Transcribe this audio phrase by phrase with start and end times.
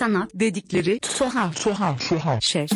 [0.00, 2.66] Sanat dedikleri tuhaf tuhaf tuhaf şey.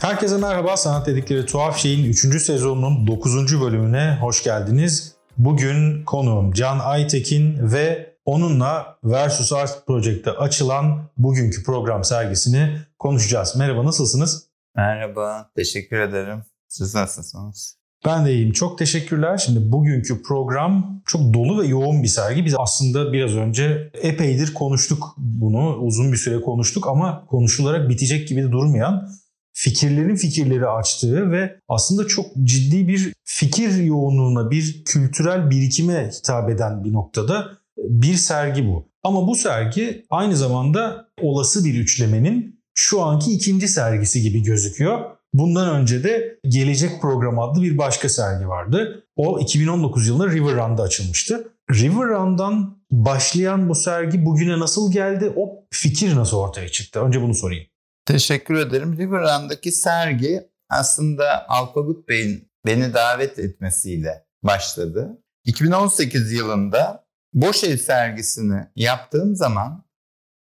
[0.00, 0.76] Herkese merhaba.
[0.76, 2.42] Sanat dedikleri tuhaf şeyin 3.
[2.42, 3.60] sezonunun 9.
[3.60, 5.16] bölümüne hoş geldiniz.
[5.38, 13.56] Bugün konuğum Can Aytekin ve onunla Versus Art Project'te açılan bugünkü program sergisini konuşacağız.
[13.56, 14.48] Merhaba nasılsınız?
[14.76, 16.44] Merhaba, teşekkür ederim.
[16.68, 17.81] Siz nasılsınız?
[18.04, 18.52] Ben de iyiyim.
[18.52, 19.36] Çok teşekkürler.
[19.36, 22.44] Şimdi bugünkü program çok dolu ve yoğun bir sergi.
[22.44, 25.76] Biz aslında biraz önce epeydir konuştuk bunu.
[25.76, 29.08] Uzun bir süre konuştuk ama konuşularak bitecek gibi de durmayan
[29.52, 36.84] fikirlerin fikirleri açtığı ve aslında çok ciddi bir fikir yoğunluğuna, bir kültürel birikime hitap eden
[36.84, 38.88] bir noktada bir sergi bu.
[39.02, 45.00] Ama bu sergi aynı zamanda olası bir üçlemenin şu anki ikinci sergisi gibi gözüküyor.
[45.32, 49.06] Bundan önce de Gelecek Program adlı bir başka sergi vardı.
[49.16, 51.48] O 2019 yılında River Run'da açılmıştı.
[51.70, 55.32] River Run'dan başlayan bu sergi bugüne nasıl geldi?
[55.36, 57.00] O fikir nasıl ortaya çıktı?
[57.00, 57.64] Önce bunu sorayım.
[58.06, 58.98] Teşekkür ederim.
[58.98, 65.22] River Run'daki sergi aslında Alpagut Bey'in beni davet etmesiyle başladı.
[65.44, 69.84] 2018 yılında Boş Ev sergisini yaptığım zaman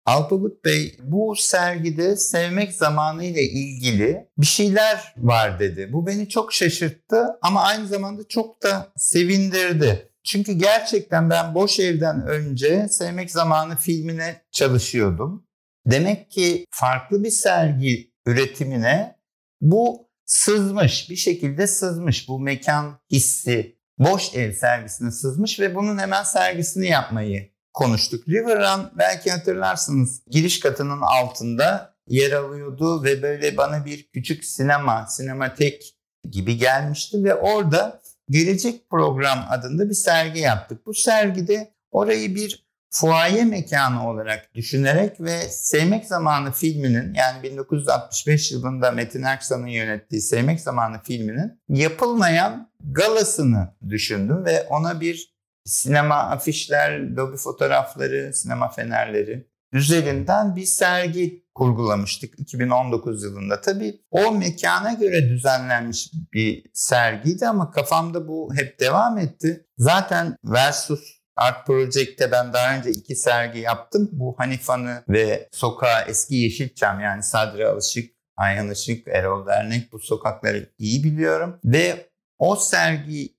[0.07, 5.89] Alpagut Bey bu sergide sevmek zamanı ile ilgili bir şeyler var dedi.
[5.93, 10.09] Bu beni çok şaşırttı ama aynı zamanda çok da sevindirdi.
[10.23, 15.47] Çünkü gerçekten ben Boş Ev'den önce Sevmek Zamanı filmine çalışıyordum.
[15.85, 19.15] Demek ki farklı bir sergi üretimine
[19.61, 23.77] bu sızmış, bir şekilde sızmış bu mekan hissi.
[23.99, 28.27] Boş ev sergisine sızmış ve bunun hemen sergisini yapmayı konuştuk.
[28.27, 35.05] River Run belki hatırlarsınız giriş katının altında yer alıyordu ve böyle bana bir küçük sinema,
[35.07, 35.95] sinematek
[36.31, 40.85] gibi gelmişti ve orada Gelecek Program adında bir sergi yaptık.
[40.85, 48.91] Bu sergide orayı bir fuaye mekanı olarak düşünerek ve Sevmek Zamanı filminin yani 1965 yılında
[48.91, 55.36] Metin Erksan'ın yönettiği Sevmek Zamanı filminin yapılmayan galasını düşündüm ve ona bir
[55.67, 63.61] sinema afişler, lobi fotoğrafları, sinema fenerleri üzerinden bir sergi kurgulamıştık 2019 yılında.
[63.61, 69.65] Tabii o mekana göre düzenlenmiş bir sergiydi ama kafamda bu hep devam etti.
[69.77, 74.09] Zaten Versus Art Project'te ben daha önce iki sergi yaptım.
[74.11, 80.69] Bu Hanifan'ı ve Sokağı Eski Yeşilçam yani Sadri Alışık, Ayhan Işık, Erol Dernek bu sokakları
[80.77, 81.59] iyi biliyorum.
[81.65, 82.09] Ve
[82.39, 83.37] o sergiyi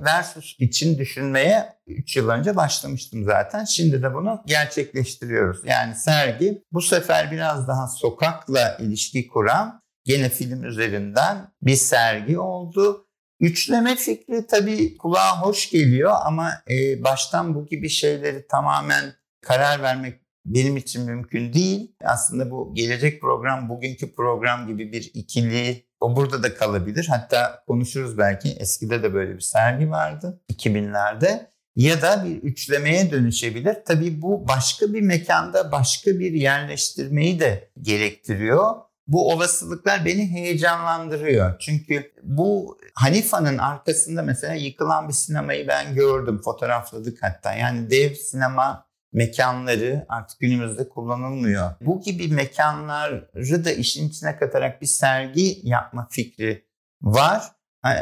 [0.00, 3.64] Versus için düşünmeye 3 yıl önce başlamıştım zaten.
[3.64, 5.60] Şimdi de bunu gerçekleştiriyoruz.
[5.64, 13.06] Yani sergi bu sefer biraz daha sokakla ilişki kuran gene film üzerinden bir sergi oldu.
[13.40, 20.22] Üçleme fikri tabii kulağa hoş geliyor ama e, baştan bu gibi şeyleri tamamen karar vermek
[20.44, 21.94] benim için mümkün değil.
[22.04, 27.06] Aslında bu gelecek program bugünkü program gibi bir ikili o burada da kalabilir.
[27.10, 31.52] Hatta konuşuruz belki eskide de böyle bir sergi vardı 2000'lerde.
[31.76, 33.76] Ya da bir üçlemeye dönüşebilir.
[33.86, 38.74] Tabii bu başka bir mekanda başka bir yerleştirmeyi de gerektiriyor.
[39.06, 41.58] Bu olasılıklar beni heyecanlandırıyor.
[41.58, 47.54] Çünkü bu Hanifa'nın arkasında mesela yıkılan bir sinemayı ben gördüm, fotoğrafladık hatta.
[47.54, 51.70] Yani dev sinema mekanları artık günümüzde kullanılmıyor.
[51.80, 56.64] Bu gibi mekanları da işin içine katarak bir sergi yapma fikri
[57.02, 57.42] var.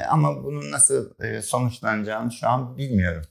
[0.09, 3.23] Ama bunun nasıl e, sonuçlanacağını şu an bilmiyorum.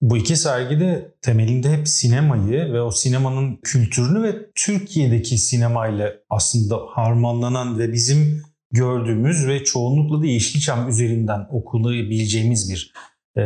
[0.00, 7.78] Bu iki sergide temelinde hep sinemayı ve o sinemanın kültürünü ve Türkiye'deki sinemayla aslında harmanlanan
[7.78, 12.92] ve bizim gördüğümüz ve çoğunlukla da Yeşilçam üzerinden okulabileceğimiz bir
[13.36, 13.42] e,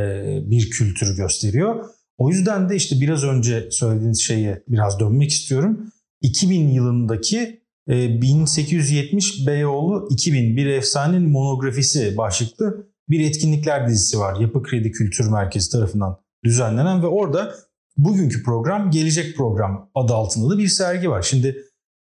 [0.51, 1.85] bir kültürü gösteriyor.
[2.19, 5.93] O yüzden de işte biraz önce söylediğiniz şeye biraz dönmek istiyorum.
[6.21, 14.41] 2000 yılındaki 1870 e, Beyoğlu 2000 bir efsanenin monografisi başlıklı bir etkinlikler dizisi var.
[14.41, 17.55] Yapı Kredi Kültür Merkezi tarafından düzenlenen ve orada
[17.97, 21.23] bugünkü program gelecek program adı altında da bir sergi var.
[21.23, 21.57] Şimdi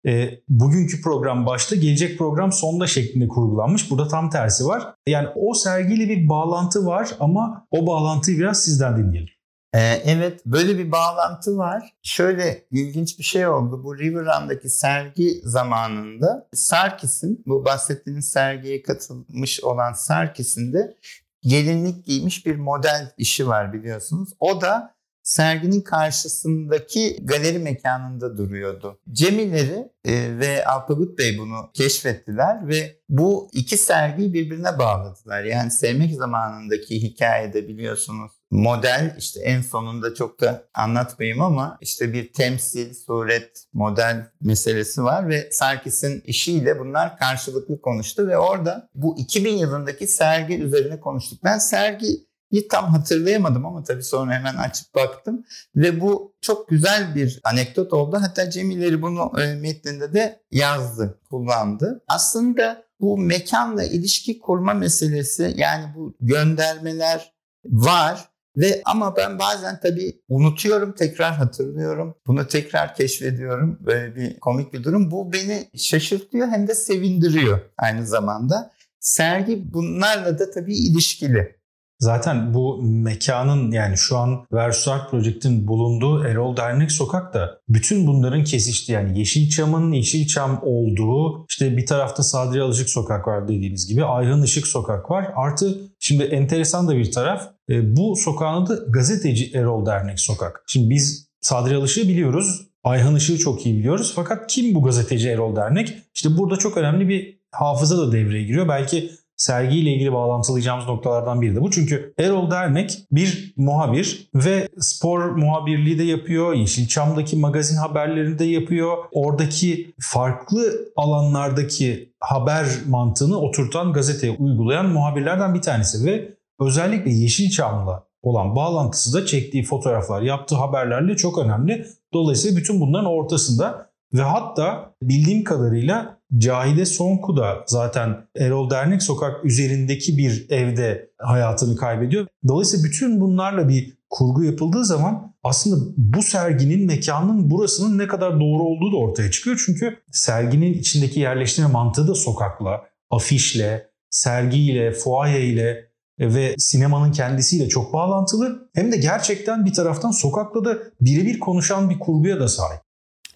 [0.06, 3.90] e, bugünkü program başta gelecek program sonda şeklinde kurgulanmış.
[3.90, 4.94] Burada tam tersi var.
[5.08, 9.31] Yani o sergiyle bir bağlantı var ama o bağlantıyı biraz sizden dinleyelim.
[9.74, 11.94] Ee, evet böyle bir bağlantı var.
[12.02, 13.84] Şöyle ilginç bir şey oldu.
[13.84, 20.96] Bu River Run'daki sergi zamanında Sarkis'in bu bahsettiğiniz sergiye katılmış olan Sarkis'in de
[21.42, 24.28] gelinlik giymiş bir model işi var biliyorsunuz.
[24.40, 29.00] O da serginin karşısındaki galeri mekanında duruyordu.
[29.12, 35.44] Cemileri e, ve Alpagut Bey bunu keşfettiler ve bu iki sergiyi birbirine bağladılar.
[35.44, 42.32] Yani sevmek zamanındaki hikayede biliyorsunuz model işte en sonunda çok da anlatmayayım ama işte bir
[42.32, 49.56] temsil, suret, model meselesi var ve Sarkis'in işiyle bunlar karşılıklı konuştu ve orada bu 2000
[49.56, 51.44] yılındaki sergi üzerine konuştuk.
[51.44, 55.44] Ben sergiyi tam hatırlayamadım ama tabii sonra hemen açıp baktım
[55.76, 58.18] ve bu çok güzel bir anekdot oldu.
[58.20, 62.04] Hatta Cemileri bunu e, metninde de yazdı, kullandı.
[62.08, 67.32] Aslında bu mekanla ilişki kurma meselesi yani bu göndermeler
[67.64, 72.14] var ve ama ben bazen tabii unutuyorum, tekrar hatırlıyorum.
[72.26, 73.78] Bunu tekrar keşfediyorum.
[73.80, 75.10] Böyle bir komik bir durum.
[75.10, 78.72] Bu beni şaşırtıyor hem de sevindiriyor aynı zamanda.
[79.00, 81.62] Sergi bunlarla da tabii ilişkili.
[82.02, 88.06] Zaten bu mekanın yani şu an Versus Art Project'in bulunduğu Erol Dernek Sokak da bütün
[88.06, 88.92] bunların kesişti.
[88.92, 94.04] Yani Yeşilçam'ın Yeşilçam olduğu işte bir tarafta Sadri Alışık Sokak var dediğiniz gibi.
[94.04, 95.32] Ayhan Işık Sokak var.
[95.36, 100.64] Artı şimdi enteresan da bir taraf bu sokağın adı Gazeteci Erol Dernek Sokak.
[100.66, 102.68] Şimdi biz Sadri Alışık'ı biliyoruz.
[102.84, 104.12] Ayhan Işık'ı çok iyi biliyoruz.
[104.16, 105.94] Fakat kim bu gazeteci Erol Dernek?
[106.14, 108.68] İşte burada çok önemli bir hafıza da devreye giriyor.
[108.68, 111.70] Belki sergiyle ilgili bağlantılayacağımız noktalardan biri de bu.
[111.70, 116.54] Çünkü Erol Dernek bir muhabir ve spor muhabirliği de yapıyor.
[116.54, 118.96] Yeşilçam'daki magazin haberlerini de yapıyor.
[119.12, 126.34] Oradaki farklı alanlardaki haber mantığını oturtan, gazeteye uygulayan muhabirlerden bir tanesi ve
[126.66, 131.86] özellikle Yeşilçam'la olan bağlantısı da çektiği fotoğraflar, yaptığı haberlerle çok önemli.
[132.12, 139.44] Dolayısıyla bütün bunların ortasında ve hatta bildiğim kadarıyla Cahide Sonku da zaten Erol Dernek Sokak
[139.44, 142.26] üzerindeki bir evde hayatını kaybediyor.
[142.48, 148.62] Dolayısıyla bütün bunlarla bir kurgu yapıldığı zaman aslında bu serginin mekanın burasının ne kadar doğru
[148.62, 149.62] olduğu da ortaya çıkıyor.
[149.66, 157.92] Çünkü serginin içindeki yerleştirme mantığı da sokakla, afişle, sergiyle, fuaye ile ve sinemanın kendisiyle çok
[157.92, 158.70] bağlantılı.
[158.74, 162.80] Hem de gerçekten bir taraftan sokakla da birebir konuşan bir kurguya da sahip.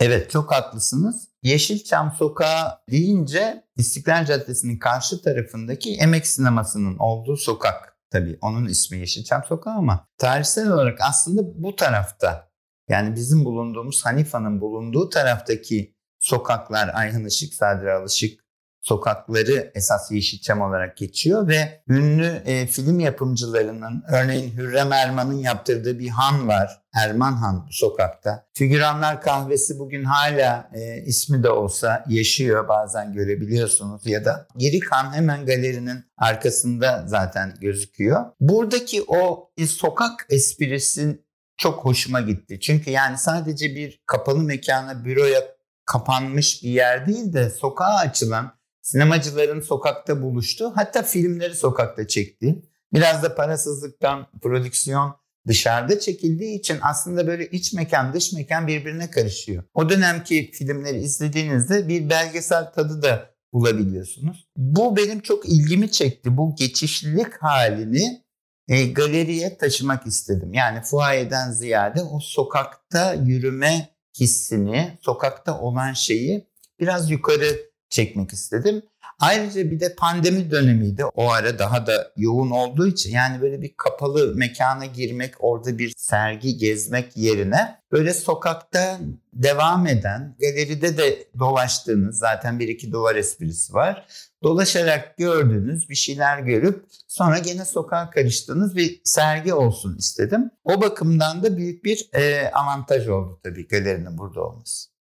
[0.00, 1.28] Evet çok haklısınız.
[1.42, 7.96] Yeşilçam Sokağı deyince İstiklal Caddesi'nin karşı tarafındaki Emek Sineması'nın olduğu sokak.
[8.10, 12.50] Tabii onun ismi Yeşilçam Sokağı ama tarihsel olarak aslında bu tarafta
[12.88, 18.40] yani bizim bulunduğumuz Hanifa'nın bulunduğu taraftaki sokaklar Ayhan Işık, Sadri Alışık,
[18.88, 26.08] sokakları esas Yeşilçam olarak geçiyor ve ünlü e, film yapımcılarının örneğin Hürrem Erman'ın yaptırdığı bir
[26.08, 26.82] han var.
[26.94, 28.46] Erman Han sokakta.
[28.54, 35.12] Figüranlar kahvesi bugün hala e, ismi de olsa yaşıyor bazen görebiliyorsunuz ya da Geri Han
[35.12, 38.24] hemen galerinin arkasında zaten gözüküyor.
[38.40, 42.60] Buradaki o e, sokak esprisi çok hoşuma gitti.
[42.60, 45.40] Çünkü yani sadece bir kapalı mekana, büroya
[45.84, 48.55] kapanmış bir yer değil de sokağa açılan
[48.86, 50.72] Sinemacıların sokakta buluştu.
[50.74, 52.62] Hatta filmleri sokakta çekti.
[52.94, 55.16] Biraz da parasızlıktan prodüksiyon
[55.46, 59.64] dışarıda çekildiği için aslında böyle iç mekan dış mekan birbirine karışıyor.
[59.74, 64.48] O dönemki filmleri izlediğinizde bir belgesel tadı da bulabiliyorsunuz.
[64.56, 66.36] Bu benim çok ilgimi çekti.
[66.36, 68.22] Bu geçişlilik halini
[68.68, 70.54] e, galeriye taşımak istedim.
[70.54, 73.88] Yani fuayeden ziyade o sokakta yürüme
[74.20, 76.46] hissini, sokakta olan şeyi
[76.80, 78.82] biraz yukarı çekmek istedim.
[79.20, 81.04] Ayrıca bir de pandemi dönemiydi.
[81.04, 85.92] O ara daha da yoğun olduğu için yani böyle bir kapalı mekana girmek, orada bir
[85.96, 88.98] sergi gezmek yerine böyle sokakta
[89.32, 94.06] devam eden, galeride de dolaştığınız zaten bir iki duvar esprisi var.
[94.42, 100.50] Dolaşarak gördüğünüz bir şeyler görüp sonra gene sokağa karıştığınız bir sergi olsun istedim.
[100.64, 104.95] O bakımdan da büyük bir e, avantaj oldu tabii galerinin burada olması.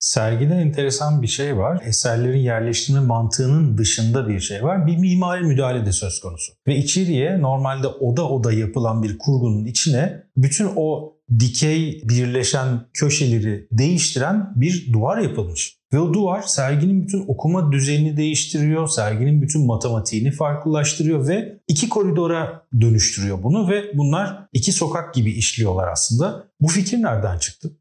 [0.00, 1.82] Sergide enteresan bir şey var.
[1.84, 4.86] Eserlerin yerleştirme mantığının dışında bir şey var.
[4.86, 6.52] Bir mimari müdahale de söz konusu.
[6.66, 14.52] Ve içeriye normalde oda oda yapılan bir kurgunun içine bütün o dikey birleşen köşeleri değiştiren
[14.56, 15.80] bir duvar yapılmış.
[15.92, 22.66] Ve o duvar serginin bütün okuma düzenini değiştiriyor, serginin bütün matematiğini farklılaştırıyor ve iki koridora
[22.80, 26.44] dönüştürüyor bunu ve bunlar iki sokak gibi işliyorlar aslında.
[26.60, 27.76] Bu fikir nereden çıktı?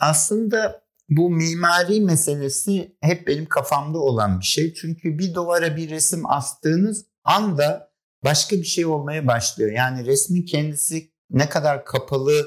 [0.00, 4.74] Aslında bu mimari meselesi hep benim kafamda olan bir şey.
[4.74, 7.90] Çünkü bir duvara bir resim astığınız anda
[8.24, 9.72] başka bir şey olmaya başlıyor.
[9.72, 12.46] Yani resmin kendisi ne kadar kapalı,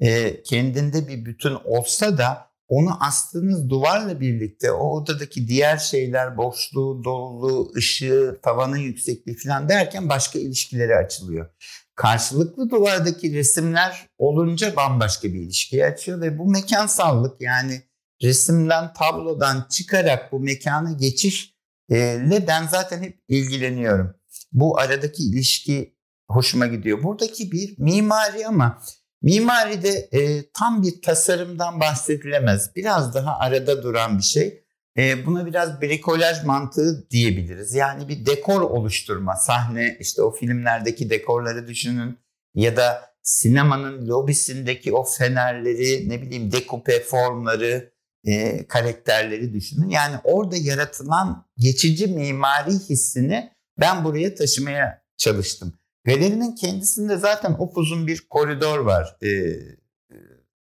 [0.00, 7.04] e, kendinde bir bütün olsa da onu astığınız duvarla birlikte o odadaki diğer şeyler boşluğu,
[7.04, 11.50] doluluğu, ışığı, tavanın yüksekliği falan derken başka ilişkileri açılıyor.
[11.94, 17.82] Karşılıklı duvardaki resimler olunca bambaşka bir ilişkiyi açıyor ve bu mekansallık yani
[18.22, 24.14] resimden, tablodan çıkarak bu mekana geçişle ben zaten hep ilgileniyorum.
[24.52, 25.96] Bu aradaki ilişki
[26.28, 27.02] hoşuma gidiyor.
[27.02, 28.78] Buradaki bir mimari ama
[29.22, 32.76] mimaride e, tam bir tasarımdan bahsedilemez.
[32.76, 34.64] Biraz daha arada duran bir şey.
[34.98, 37.74] E, buna biraz brikolaj mantığı diyebiliriz.
[37.74, 42.18] Yani bir dekor oluşturma, sahne işte o filmlerdeki dekorları düşünün
[42.54, 47.91] ya da sinemanın lobisindeki o fenerleri, ne bileyim dekupe formları,
[48.24, 49.88] e, karakterleri düşünün.
[49.88, 55.72] Yani orada yaratılan geçici mimari hissini ben buraya taşımaya çalıştım.
[56.04, 59.16] Galerinin kendisinde zaten upuzun bir koridor var.
[59.22, 60.16] E, e,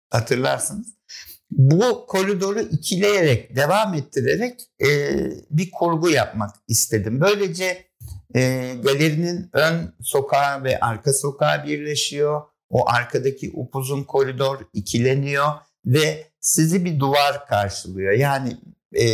[0.09, 0.95] hatırlarsınız.
[1.51, 4.89] Bu koridoru ikileyerek, devam ettirerek e,
[5.49, 7.21] bir kurgu yapmak istedim.
[7.21, 7.85] Böylece
[8.35, 12.41] e, galerinin ön sokağı ve arka sokağı birleşiyor.
[12.69, 15.47] O arkadaki upuzun koridor ikileniyor
[15.85, 18.13] ve sizi bir duvar karşılıyor.
[18.13, 18.57] Yani
[18.93, 19.05] e,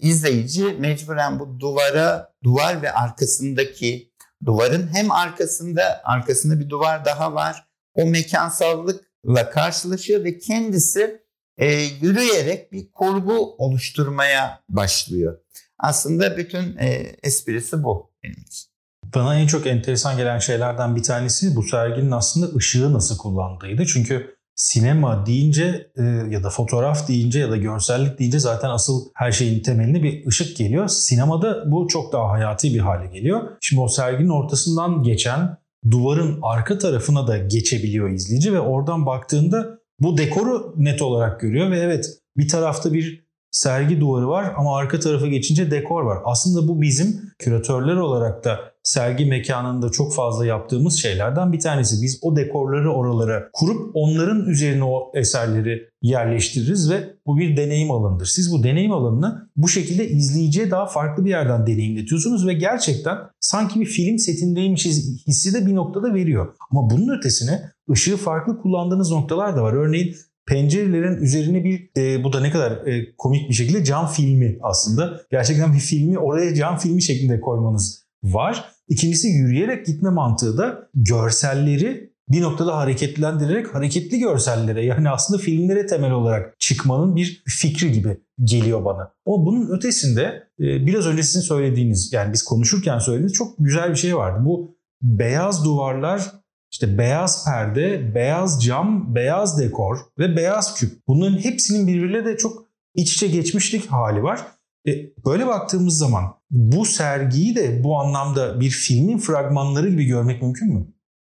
[0.00, 4.12] izleyici mecburen bu duvara, duvar ve arkasındaki
[4.44, 7.66] duvarın hem arkasında arkasında bir duvar daha var.
[7.94, 11.22] O mekansallıkla karşılaşıyor ve kendisi
[11.58, 15.38] e, yürüyerek bir kurgu oluşturmaya başlıyor.
[15.78, 18.68] Aslında bütün e, esprisi bu benim için.
[19.14, 23.86] Bana en çok enteresan gelen şeylerden bir tanesi bu serginin aslında ışığı nasıl kullandığıydı.
[23.86, 29.32] Çünkü sinema deyince e, ya da fotoğraf deyince ya da görsellik deyince zaten asıl her
[29.32, 30.88] şeyin temelinde bir ışık geliyor.
[30.88, 33.42] Sinemada bu çok daha hayati bir hale geliyor.
[33.60, 35.56] Şimdi o serginin ortasından geçen
[35.90, 41.78] duvarın arka tarafına da geçebiliyor izleyici ve oradan baktığında bu dekoru net olarak görüyor ve
[41.78, 46.18] evet bir tarafta bir sergi duvarı var ama arka tarafa geçince dekor var.
[46.24, 52.02] Aslında bu bizim küratörler olarak da sergi mekanında çok fazla yaptığımız şeylerden bir tanesi.
[52.02, 58.26] Biz o dekorları oralara kurup onların üzerine o eserleri yerleştiririz ve bu bir deneyim alanıdır.
[58.26, 63.80] Siz bu deneyim alanını bu şekilde izleyiciye daha farklı bir yerden deneyimletiyorsunuz ve gerçekten sanki
[63.80, 66.54] bir film setindeymişiz hissi de bir noktada veriyor.
[66.70, 69.72] Ama bunun ötesine ışığı farklı kullandığınız noktalar da var.
[69.72, 70.16] Örneğin
[70.46, 75.20] pencerelerin üzerine bir e, bu da ne kadar e, komik bir şekilde cam filmi aslında.
[75.30, 78.64] Gerçekten bir filmi oraya cam filmi şeklinde koymanız var.
[78.88, 86.10] İkincisi yürüyerek gitme mantığı da görselleri bir noktada hareketlendirerek hareketli görsellere yani aslında filmlere temel
[86.10, 89.12] olarak çıkmanın bir fikri gibi geliyor bana.
[89.26, 93.96] Ama bunun ötesinde e, biraz önce sizin söylediğiniz yani biz konuşurken söylediğiniz çok güzel bir
[93.96, 94.44] şey vardı.
[94.44, 96.32] Bu beyaz duvarlar
[96.72, 100.92] işte beyaz perde, beyaz cam, beyaz dekor ve beyaz küp.
[101.08, 104.46] Bunların hepsinin birbiriyle de çok iç içe geçmişlik hali var.
[104.88, 110.74] E, böyle baktığımız zaman bu sergiyi de bu anlamda bir filmin fragmanları gibi görmek mümkün
[110.74, 110.86] mü?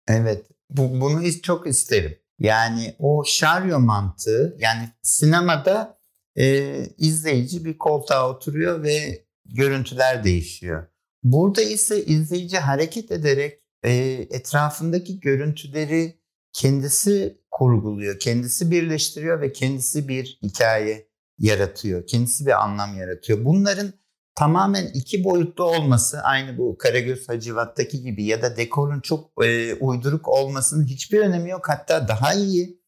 [0.08, 2.18] Evet, bu, bunu çok isterim.
[2.38, 5.98] Yani o şaryo mantığı, yani sinemada
[6.36, 10.86] e, izleyici bir koltuğa oturuyor ve görüntüler değişiyor.
[11.22, 13.92] Burada ise izleyici hareket ederek e,
[14.30, 16.18] etrafındaki görüntüleri
[16.52, 21.11] kendisi kurguluyor, kendisi birleştiriyor ve kendisi bir hikaye
[21.42, 23.44] yaratıyor, kendisi bir anlam yaratıyor.
[23.44, 23.92] Bunların
[24.34, 30.28] tamamen iki boyutlu olması aynı bu Karagöz Hacivat'taki gibi ya da dekorun çok e, uyduruk
[30.28, 31.68] olmasının hiçbir önemi yok.
[31.68, 32.82] Hatta daha iyi.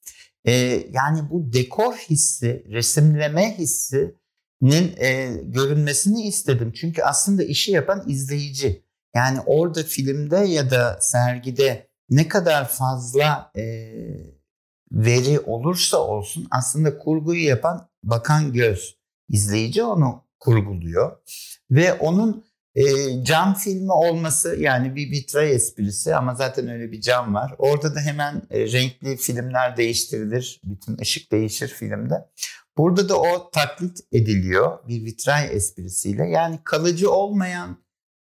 [0.45, 0.53] E,
[0.93, 6.73] yani bu dekor hissi, resimleme hissinin e, görünmesini istedim.
[6.73, 8.85] Çünkü aslında işi yapan izleyici.
[9.15, 13.63] Yani orada filmde ya da sergide ne kadar fazla e,
[14.93, 18.97] veri olursa olsun aslında kurguyu yapan bakan göz
[19.29, 21.17] izleyici onu kurguluyor
[21.71, 22.45] ve onun
[22.75, 22.85] e,
[23.25, 27.55] cam filmi olması yani bir vitray esprisi ama zaten öyle bir cam var.
[27.59, 30.61] Orada da hemen e, renkli filmler değiştirilir.
[30.65, 32.15] Bütün ışık değişir filmde.
[32.77, 36.29] Burada da o taklit ediliyor bir vitray esprisiyle.
[36.29, 37.85] Yani kalıcı olmayan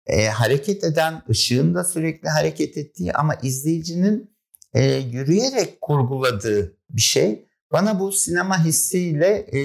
[0.08, 4.32] e, hareket eden ışığın da sürekli hareket ettiği ama izleyicinin
[4.74, 9.62] e, yürüyerek kurguladığı bir şey bana bu sinema hissiyle e,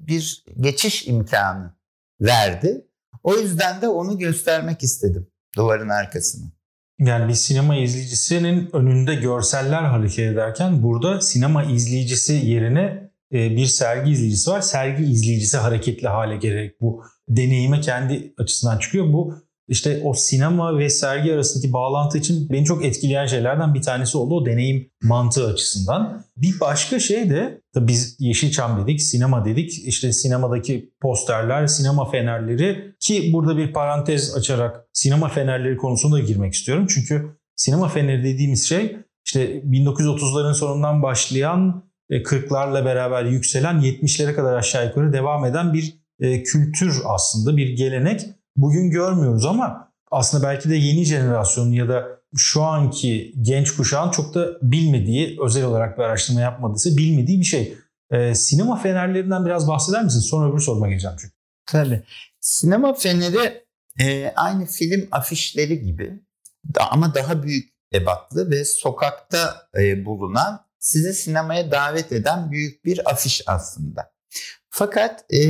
[0.00, 1.74] bir geçiş imkanı
[2.20, 2.86] verdi.
[3.22, 5.26] O yüzden de onu göstermek istedim
[5.56, 6.52] duvarın arkasını.
[6.98, 14.10] Yani bir sinema izleyicisinin önünde görseller hareket ederken burada sinema izleyicisi yerine e, bir sergi
[14.10, 14.60] izleyicisi var.
[14.60, 19.12] Sergi izleyicisi hareketli hale gelerek bu deneyime kendi açısından çıkıyor.
[19.12, 19.34] Bu
[19.68, 24.34] işte o sinema ve sergi arasındaki bağlantı için beni çok etkileyen şeylerden bir tanesi oldu
[24.34, 26.24] o deneyim mantığı açısından.
[26.36, 29.86] Bir başka şey de biz Yeşilçam dedik, sinema dedik.
[29.86, 36.86] İşte sinemadaki posterler, sinema fenerleri ki burada bir parantez açarak sinema fenerleri konusunda girmek istiyorum.
[36.88, 44.56] Çünkü sinema feneri dediğimiz şey işte 1930'ların sonundan başlayan 40'larla e, beraber yükselen 70'lere kadar
[44.56, 48.26] aşağı yukarı devam eden bir e, kültür aslında bir gelenek
[48.56, 52.06] bugün görmüyoruz ama aslında belki de yeni jenerasyonun ya da
[52.36, 57.74] şu anki genç kuşağın çok da bilmediği, özel olarak bir araştırma yapmadıysa bilmediği bir şey.
[58.10, 60.20] Ee, sinema fenerlerinden biraz bahseder misin?
[60.20, 61.34] Sonra öbür soruma geleceğim çünkü.
[61.66, 62.02] Tabii.
[62.40, 63.64] Sinema feneri
[64.00, 66.20] e, aynı film afişleri gibi
[66.90, 73.42] ama daha büyük ebatlı ve sokakta e, bulunan sizi sinemaya davet eden büyük bir afiş
[73.46, 74.12] aslında.
[74.70, 75.40] Fakat e,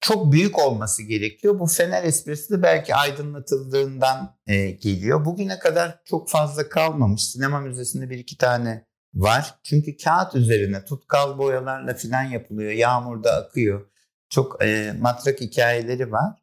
[0.00, 1.58] çok büyük olması gerekiyor.
[1.58, 5.24] Bu fener esprisi de belki aydınlatıldığından e, geliyor.
[5.24, 7.24] Bugüne kadar çok fazla kalmamış.
[7.24, 9.54] Sinema müzesinde bir iki tane var.
[9.62, 12.72] Çünkü kağıt üzerine tutkal boyalarla filan yapılıyor.
[12.72, 13.86] Yağmurda akıyor.
[14.30, 16.34] Çok e, matrak hikayeleri var.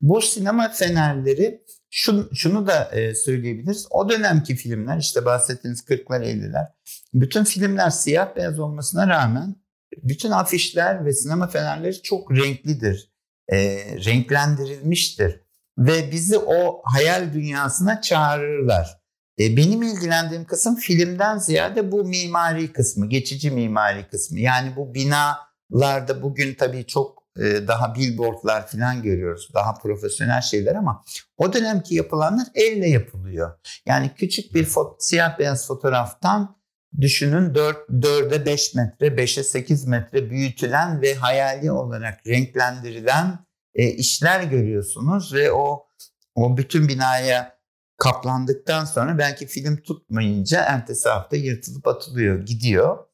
[0.00, 3.86] Bu sinema fenerleri şunu, şunu da e, söyleyebiliriz.
[3.90, 6.66] O dönemki filmler işte bahsettiğiniz 40'lar 50'ler
[7.14, 9.56] bütün filmler siyah beyaz olmasına rağmen
[9.96, 13.12] bütün afişler ve sinema fenerleri çok renklidir.
[13.48, 13.58] E,
[14.04, 15.40] renklendirilmiştir.
[15.78, 18.98] Ve bizi o hayal dünyasına çağırırlar.
[19.40, 24.40] E, benim ilgilendiğim kısım filmden ziyade bu mimari kısmı, geçici mimari kısmı.
[24.40, 29.48] Yani bu binalarda bugün tabii çok e, daha billboardlar falan görüyoruz.
[29.54, 31.04] Daha profesyonel şeyler ama
[31.36, 33.58] o dönemki yapılanlar elle yapılıyor.
[33.86, 34.68] Yani küçük bir
[34.98, 36.57] siyah beyaz fotoğraftan
[37.00, 43.38] düşünün 4, 4'e 5 metre, 5'e 8 metre büyütülen ve hayali olarak renklendirilen
[43.74, 45.88] e, işler görüyorsunuz ve o
[46.34, 47.58] o bütün binaya
[47.96, 53.04] kaplandıktan sonra belki film tutmayınca ertesi hafta yırtılıp atılıyor, gidiyor.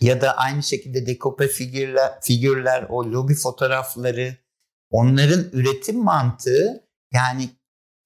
[0.00, 4.36] Ya da aynı şekilde dekope figürler, figürler, o lobi fotoğrafları,
[4.90, 7.50] onların üretim mantığı yani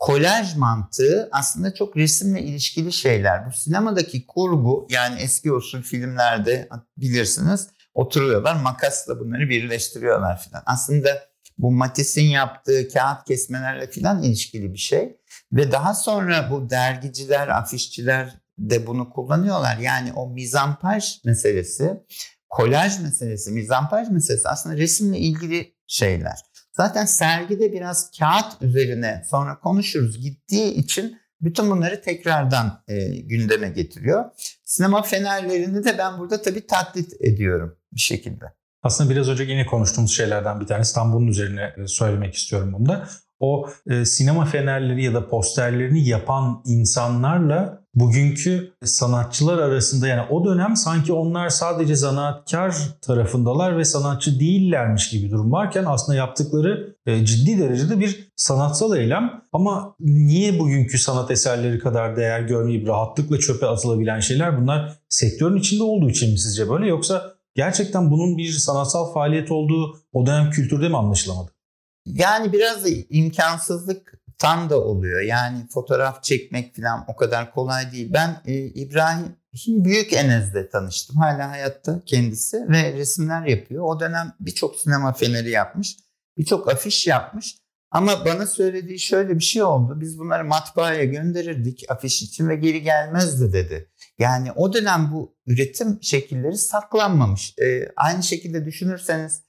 [0.03, 3.47] kolaj mantığı aslında çok resimle ilişkili şeyler.
[3.47, 10.63] Bu sinemadaki kurgu yani eski usul filmlerde bilirsiniz oturuyorlar makasla bunları birleştiriyorlar filan.
[10.67, 11.09] Aslında
[11.59, 15.17] bu Matisse'in yaptığı kağıt kesmelerle filan ilişkili bir şey.
[15.53, 19.77] Ve daha sonra bu dergiciler, afişçiler de bunu kullanıyorlar.
[19.77, 21.91] Yani o mizampaj meselesi,
[22.49, 26.52] kolaj meselesi, mizampaj meselesi aslında resimle ilgili şeyler.
[26.73, 34.25] Zaten sergide biraz kağıt üzerine sonra konuşuruz gittiği için bütün bunları tekrardan e, gündeme getiriyor.
[34.65, 38.45] Sinema fenerlerini de ben burada tabii taklit ediyorum bir şekilde.
[38.83, 43.09] Aslında biraz önce yine konuştuğumuz şeylerden bir tanesi tam bunun üzerine e, söylemek istiyorum bunda.
[43.41, 50.77] O e, sinema fenerleri ya da posterlerini yapan insanlarla bugünkü sanatçılar arasında yani o dönem
[50.77, 57.59] sanki onlar sadece zanaatkar tarafındalar ve sanatçı değillermiş gibi durum varken aslında yaptıkları e, ciddi
[57.59, 64.21] derecede bir sanatsal eylem ama niye bugünkü sanat eserleri kadar değer görmeyip rahatlıkla çöpe atılabilen
[64.21, 69.51] şeyler bunlar sektörün içinde olduğu için mi sizce böyle yoksa gerçekten bunun bir sanatsal faaliyet
[69.51, 71.51] olduğu o dönem kültürde mi anlaşılamadı?
[72.07, 75.21] Yani biraz imkansızlık tam da oluyor.
[75.21, 78.11] Yani fotoğraf çekmek falan o kadar kolay değil.
[78.13, 81.17] Ben e, İbrahim Büyük Enez'le tanıştım.
[81.17, 83.85] Hala hayatta kendisi ve resimler yapıyor.
[83.85, 85.97] O dönem birçok sinema feneri yapmış.
[86.39, 87.57] Birçok afiş yapmış.
[87.91, 90.01] Ama bana söylediği şöyle bir şey oldu.
[90.01, 93.91] Biz bunları matbaaya gönderirdik afiş için ve geri gelmezdi dedi.
[94.19, 97.55] Yani o dönem bu üretim şekilleri saklanmamış.
[97.59, 99.43] Ee, aynı şekilde düşünürseniz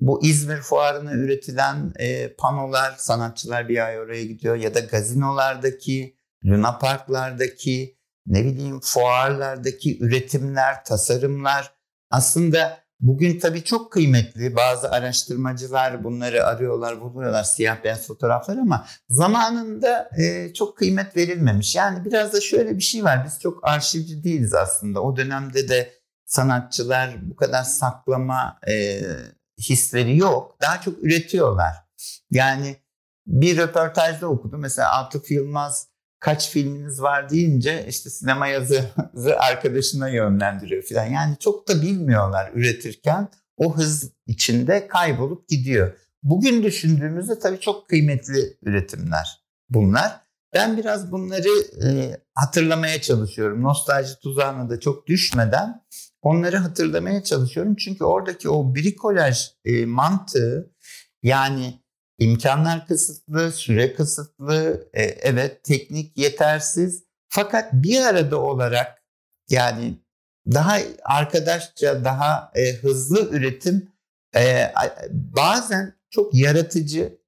[0.00, 6.78] bu İzmir fuarına üretilen e, panolar, sanatçılar bir ay oraya gidiyor ya da gazinolardaki, Luna
[6.78, 11.72] Parklardaki, ne bileyim fuarlardaki üretimler, tasarımlar
[12.10, 14.56] aslında bugün tabii çok kıymetli.
[14.56, 21.74] Bazı araştırmacılar bunları arıyorlar, buluyorlar siyah beyaz fotoğraflar ama zamanında e, çok kıymet verilmemiş.
[21.76, 23.24] Yani biraz da şöyle bir şey var.
[23.26, 25.02] Biz çok arşivci değiliz aslında.
[25.02, 25.92] O dönemde de
[26.24, 29.00] sanatçılar bu kadar saklama e,
[29.60, 30.56] hisleri yok.
[30.62, 31.74] Daha çok üretiyorlar.
[32.30, 32.76] Yani
[33.26, 34.60] bir röportajda okudum.
[34.60, 35.88] Mesela Atıf Yılmaz
[36.20, 38.90] kaç filminiz var deyince işte sinema yazı
[39.38, 41.04] arkadaşına yönlendiriyor falan.
[41.04, 45.96] Yani çok da bilmiyorlar üretirken o hız içinde kaybolup gidiyor.
[46.22, 50.20] Bugün düşündüğümüzde tabii çok kıymetli üretimler bunlar.
[50.54, 51.48] Ben biraz bunları
[51.84, 53.62] e, hatırlamaya çalışıyorum.
[53.62, 55.82] Nostalji tuzağına da çok düşmeden
[56.22, 57.76] onları hatırlamaya çalışıyorum.
[57.76, 60.70] Çünkü oradaki o brikolaj e, mantığı
[61.22, 61.80] yani
[62.18, 67.04] imkanlar kısıtlı, süre kısıtlı, e, evet teknik yetersiz.
[67.28, 69.02] Fakat bir arada olarak
[69.50, 69.98] yani
[70.46, 73.92] daha arkadaşça, daha e, hızlı üretim
[74.36, 74.72] e,
[75.10, 77.18] bazen çok yaratıcı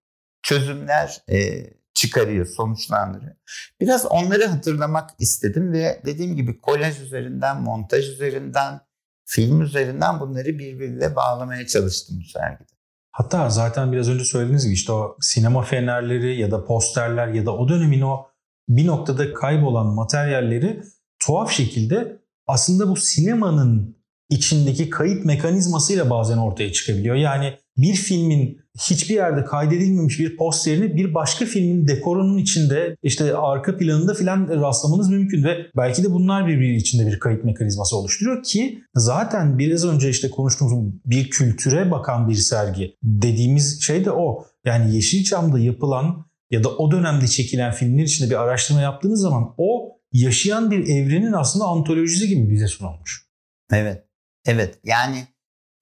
[0.42, 3.36] çözümler e, çıkarıyor, sonuçlandırıyor.
[3.80, 8.80] Biraz onları hatırlamak istedim ve dediğim gibi kolaj üzerinden, montaj üzerinden,
[9.24, 12.72] film üzerinden bunları birbiriyle bağlamaya çalıştım bu sergide.
[13.10, 17.56] Hatta zaten biraz önce söylediğiniz gibi işte o sinema fenerleri ya da posterler ya da
[17.56, 18.26] o dönemin o
[18.68, 20.82] bir noktada kaybolan materyalleri
[21.18, 24.01] tuhaf şekilde aslında bu sinemanın
[24.32, 27.16] içindeki kayıt mekanizmasıyla bazen ortaya çıkabiliyor.
[27.16, 33.76] Yani bir filmin hiçbir yerde kaydedilmemiş bir posterini bir başka filmin dekorunun içinde işte arka
[33.76, 38.82] planında filan rastlamanız mümkün ve belki de bunlar birbiri içinde bir kayıt mekanizması oluşturuyor ki
[38.94, 44.46] zaten biraz önce işte konuştuğumuz bir kültüre bakan bir sergi dediğimiz şey de o.
[44.64, 49.98] Yani Yeşilçam'da yapılan ya da o dönemde çekilen filmler içinde bir araştırma yaptığınız zaman o
[50.12, 53.26] yaşayan bir evrenin aslında antolojisi gibi bize sunulmuş.
[53.72, 54.11] Evet.
[54.46, 54.78] Evet.
[54.84, 55.26] Yani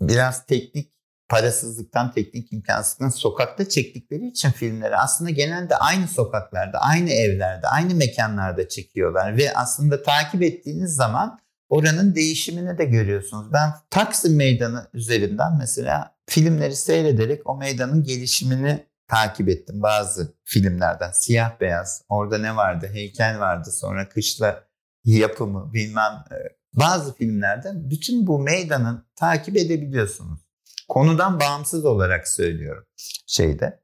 [0.01, 7.67] biraz teknik parasızlıktan, teknik imkansızlıktan sokakta çektikleri için filmleri aslında genelde aynı sokaklarda, aynı evlerde,
[7.67, 13.53] aynı mekanlarda çekiyorlar ve aslında takip ettiğiniz zaman oranın değişimini de görüyorsunuz.
[13.53, 21.11] Ben Taksim Meydanı üzerinden mesela filmleri seyrederek o meydanın gelişimini takip ettim bazı filmlerden.
[21.13, 22.03] Siyah beyaz.
[22.09, 22.91] Orada ne vardı?
[22.93, 23.71] Heykel vardı.
[23.73, 24.65] Sonra kışla
[25.05, 26.25] yapımı bilmem.
[26.73, 30.41] Bazı filmlerden bütün bu meydanın takip edebiliyorsunuz.
[30.89, 32.87] Konudan bağımsız olarak söylüyorum
[33.27, 33.81] şeyde.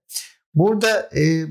[0.54, 1.46] Burada e,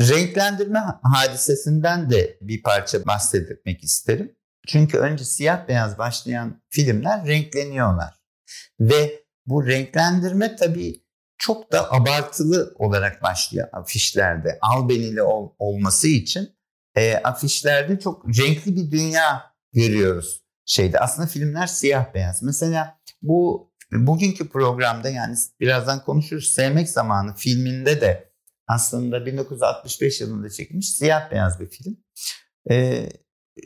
[0.00, 4.36] renklendirme hadisesinden de bir parça bahsetmek isterim.
[4.66, 8.14] Çünkü önce siyah beyaz başlayan filmler renkleniyorlar.
[8.80, 11.02] Ve bu renklendirme tabii
[11.38, 14.58] çok da abartılı olarak başlıyor afişlerde.
[14.62, 16.56] Albenili ol, olması için
[16.94, 20.98] e, afişlerde çok renkli bir dünya görüyoruz şeyde.
[20.98, 22.42] Aslında filmler siyah beyaz.
[22.42, 26.54] Mesela bu bugünkü programda yani birazdan konuşuruz.
[26.54, 28.32] Sevmek Zamanı filminde de
[28.68, 31.96] aslında 1965 yılında çekilmiş siyah beyaz bir film.
[32.70, 33.08] Ee,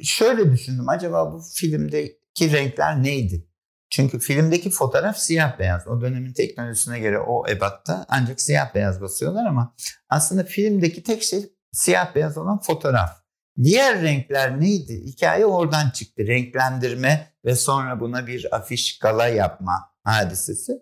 [0.02, 3.46] şöyle düşündüm acaba bu filmdeki renkler neydi?
[3.90, 5.88] Çünkü filmdeki fotoğraf siyah beyaz.
[5.88, 9.74] O dönemin teknolojisine göre o ebatta ancak siyah beyaz basıyorlar ama
[10.08, 13.19] aslında filmdeki tek şey siyah beyaz olan fotoğraf.
[13.62, 15.03] Diğer renkler neydi?
[15.07, 16.27] Hikaye oradan çıktı.
[16.27, 19.73] Renklendirme ve sonra buna bir afiş gala yapma
[20.05, 20.73] hadisesi.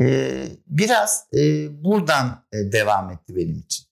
[0.00, 3.84] Ee, biraz e, buradan e, devam etti benim için.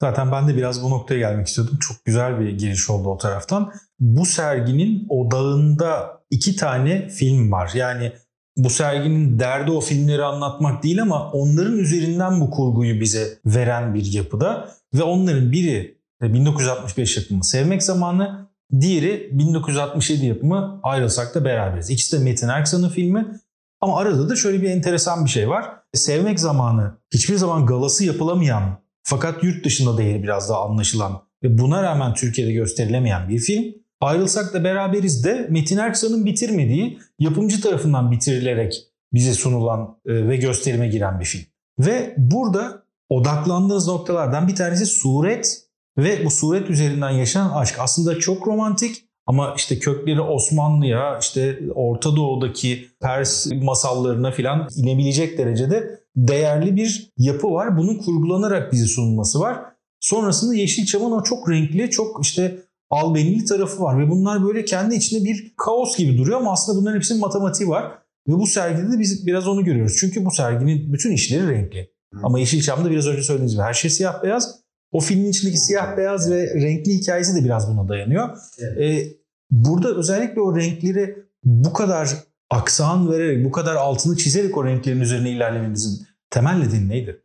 [0.00, 1.78] Zaten ben de biraz bu noktaya gelmek istiyordum.
[1.78, 3.72] Çok güzel bir giriş oldu o taraftan.
[4.00, 7.70] Bu serginin odağında iki tane film var.
[7.74, 8.12] Yani
[8.56, 14.12] bu serginin derdi o filmleri anlatmak değil ama onların üzerinden bu kurguyu bize veren bir
[14.12, 14.68] yapıda.
[14.94, 18.48] Ve onların biri 1965 yapımı Sevmek Zamanı,
[18.80, 21.90] diğeri 1967 yapımı Ayrılsak da Beraberiz.
[21.90, 23.40] İkisi de Metin Erksan'ın filmi
[23.80, 25.64] ama arada da şöyle bir enteresan bir şey var.
[25.94, 31.82] Sevmek Zamanı hiçbir zaman galası yapılamayan fakat yurt dışında değeri biraz daha anlaşılan ve buna
[31.82, 33.64] rağmen Türkiye'de gösterilemeyen bir film.
[34.00, 40.88] Ayrılsak da beraberiz de Metin Erksan'ın bitirmediği yapımcı tarafından bitirilerek bize sunulan e, ve gösterime
[40.88, 41.44] giren bir film.
[41.78, 45.69] Ve burada odaklandığınız noktalardan bir tanesi suret
[46.02, 47.76] ve bu suret üzerinden yaşanan aşk.
[47.78, 56.00] Aslında çok romantik ama işte kökleri Osmanlı'ya, işte Orta Doğu'daki Pers masallarına filan inebilecek derecede
[56.16, 57.78] değerli bir yapı var.
[57.78, 59.58] Bunun kurgulanarak bize sunulması var.
[60.00, 62.58] Sonrasında Yeşilçam'ın o çok renkli, çok işte
[62.90, 66.96] albenili tarafı var ve bunlar böyle kendi içinde bir kaos gibi duruyor ama aslında bunların
[66.96, 67.92] hepsinin matematiği var.
[68.28, 69.96] Ve bu sergide de biz biraz onu görüyoruz.
[70.00, 71.90] Çünkü bu serginin bütün işleri renkli.
[72.22, 74.60] Ama Yeşilçam'da biraz önce söylediğiniz gibi her şey siyah beyaz.
[74.92, 78.28] O filmin içindeki siyah beyaz ve renkli hikayesi de biraz buna dayanıyor.
[78.58, 78.80] Evet.
[78.80, 79.16] Ee,
[79.50, 82.10] burada özellikle o renkleri bu kadar
[82.50, 87.22] aksan vererek, bu kadar altını çizerek o renklerin üzerine ilerlemenizin temel nedeni neydi?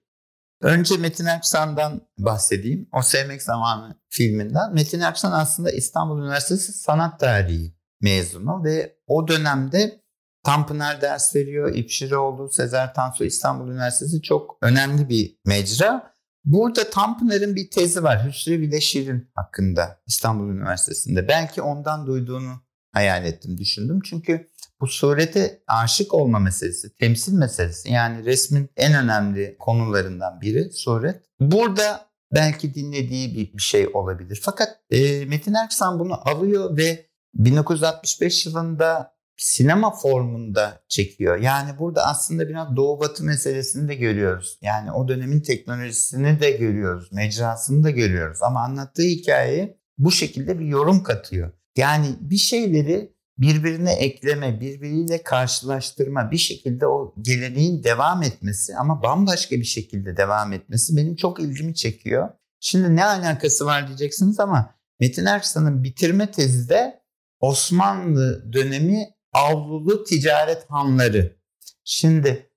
[0.62, 2.89] Önce Metin Erksan'dan bahsedeyim.
[2.93, 4.73] O Sevmek Zamanı filminden.
[4.73, 10.06] Metin Erksan aslında İstanbul Üniversitesi Sanat Tarihi mezunu ve o dönemde
[10.43, 11.75] Tanpınar ders veriyor.
[11.75, 16.14] İpşiroğlu, Sezer Tansu İstanbul Üniversitesi çok önemli bir mecra.
[16.45, 18.27] Burada Tanpınar'ın bir tezi var.
[18.27, 21.27] Hüsrev ile Şirin hakkında İstanbul Üniversitesi'nde.
[21.27, 23.99] Belki ondan duyduğunu hayal ettim, düşündüm.
[24.05, 24.47] Çünkü
[24.81, 31.23] bu surete aşık olma meselesi, temsil meselesi yani resmin en önemli konularından biri suret.
[31.39, 34.39] Burada belki dinlediği bir, bir şey olabilir.
[34.43, 41.37] Fakat e, Metin Erksan bunu alıyor ve 1965 yılında sinema formunda çekiyor.
[41.37, 44.57] Yani burada aslında biraz doğu batı meselesini de görüyoruz.
[44.61, 48.39] Yani o dönemin teknolojisini de görüyoruz, mecrasını da görüyoruz.
[48.41, 51.51] Ama anlattığı hikayeyi bu şekilde bir yorum katıyor.
[51.77, 59.55] Yani bir şeyleri birbirine ekleme, birbiriyle karşılaştırma, bir şekilde o geleneğin devam etmesi ama bambaşka
[59.55, 62.29] bir şekilde devam etmesi benim çok ilgimi çekiyor.
[62.59, 67.05] Şimdi ne alakası var diyeceksiniz ama Metin Erksan'ın bitirme tezi de
[67.39, 71.37] Osmanlı dönemi avlulu ticaret hanları.
[71.83, 72.49] Şimdi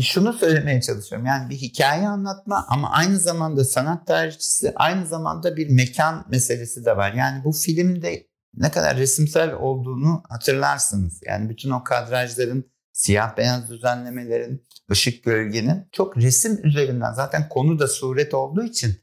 [0.00, 1.26] şunu söylemeye çalışıyorum.
[1.26, 6.96] Yani bir hikaye anlatma ama aynı zamanda sanat tarihçisi, aynı zamanda bir mekan meselesi de
[6.96, 7.12] var.
[7.12, 11.20] Yani bu filmde ne kadar resimsel olduğunu hatırlarsınız.
[11.26, 17.88] Yani bütün o kadrajların, siyah beyaz düzenlemelerin, ışık gölgenin çok resim üzerinden zaten konu da
[17.88, 18.96] suret olduğu için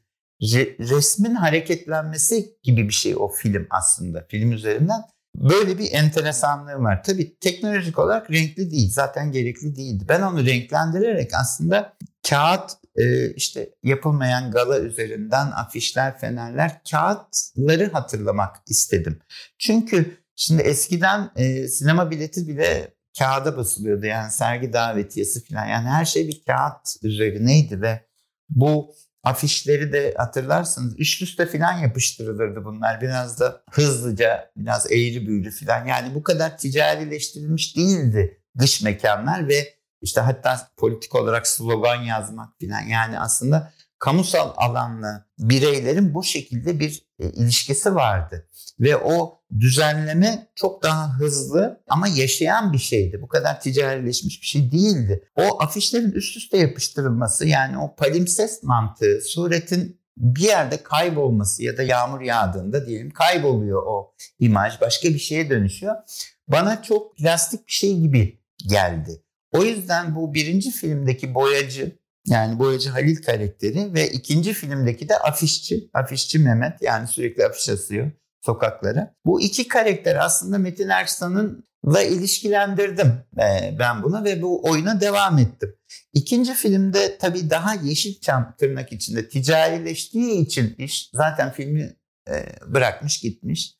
[0.80, 4.26] resmin hareketlenmesi gibi bir şey o film aslında.
[4.30, 5.02] Film üzerinden
[5.36, 7.02] Böyle bir enteresanlığı var.
[7.04, 8.90] Tabii teknolojik olarak renkli değil.
[8.92, 10.04] Zaten gerekli değildi.
[10.08, 11.96] Ben onu renklendirerek aslında
[12.28, 19.18] kağıt e, işte yapılmayan gala üzerinden afişler, fenerler, kağıtları hatırlamak istedim.
[19.58, 24.06] Çünkü şimdi eskiden e, sinema bileti bile kağıda basılıyordu.
[24.06, 25.66] Yani sergi davetiyesi falan.
[25.66, 28.00] Yani her şey bir kağıt üzerineydi ve
[28.48, 28.94] bu
[29.24, 33.00] afişleri de hatırlarsınız üst üste falan yapıştırılırdı bunlar.
[33.00, 35.86] Biraz da hızlıca, biraz eğri büğrü falan.
[35.86, 42.80] Yani bu kadar ticarileştirilmiş değildi dış mekanlar ve işte hatta politik olarak slogan yazmak falan.
[42.80, 43.72] Yani aslında
[44.04, 48.48] kamusal alanlı bireylerin bu şekilde bir e, ilişkisi vardı.
[48.80, 53.22] Ve o düzenleme çok daha hızlı ama yaşayan bir şeydi.
[53.22, 55.28] Bu kadar ticarileşmiş bir şey değildi.
[55.36, 61.82] O afişlerin üst üste yapıştırılması yani o palimpsest mantığı suretin bir yerde kaybolması ya da
[61.82, 65.94] yağmur yağdığında diyelim kayboluyor o imaj başka bir şeye dönüşüyor.
[66.48, 69.22] Bana çok plastik bir şey gibi geldi.
[69.52, 75.90] O yüzden bu birinci filmdeki boyacı yani boyacı Halil karakteri ve ikinci filmdeki de afişçi.
[75.94, 78.10] Afişçi Mehmet yani sürekli afiş asıyor
[78.44, 79.14] sokaklara.
[79.26, 85.76] Bu iki karakter aslında Metin Erksan'ınla ilişkilendirdim e, ben bunu ve bu oyuna devam ettim.
[86.12, 91.96] İkinci filmde tabii daha Yeşilçam tırnak içinde ticarileştiği için iş zaten filmi
[92.28, 93.74] e, bırakmış gitmiş.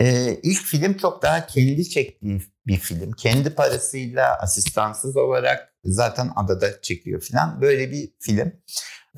[0.00, 3.12] E, ilk film çok daha kendi çektiği bir film.
[3.12, 7.60] Kendi parasıyla asistansız olarak zaten adada çekiyor falan.
[7.60, 8.52] Böyle bir film.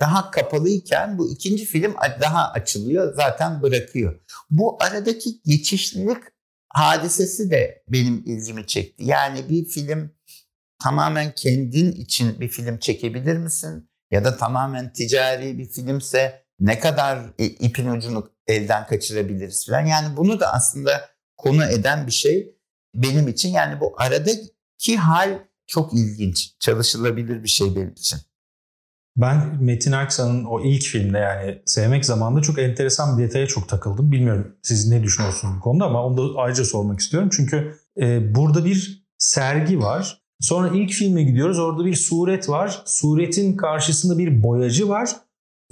[0.00, 4.20] Daha kapalıyken bu ikinci film daha açılıyor zaten bırakıyor.
[4.50, 6.22] Bu aradaki geçişlilik
[6.68, 9.04] hadisesi de benim ilgimi çekti.
[9.04, 10.10] Yani bir film
[10.82, 13.90] tamamen kendin için bir film çekebilir misin?
[14.10, 19.86] Ya da tamamen ticari bir filmse ne kadar ipin ucunu elden kaçırabiliriz falan.
[19.86, 22.59] Yani bunu da aslında konu eden bir şey
[22.94, 23.48] benim için.
[23.48, 28.18] Yani bu aradaki hal çok ilginç, çalışılabilir bir şey benim için.
[29.16, 34.12] Ben Metin Aksan'ın o ilk filmde yani Sevmek zamanında çok enteresan bir detaya çok takıldım.
[34.12, 37.28] Bilmiyorum siz ne düşünüyorsunuz bu konuda ama onu da ayrıca sormak istiyorum.
[37.32, 40.22] Çünkü e, burada bir sergi var.
[40.40, 41.58] Sonra ilk filme gidiyoruz.
[41.58, 42.82] Orada bir suret var.
[42.86, 45.10] Suretin karşısında bir boyacı var.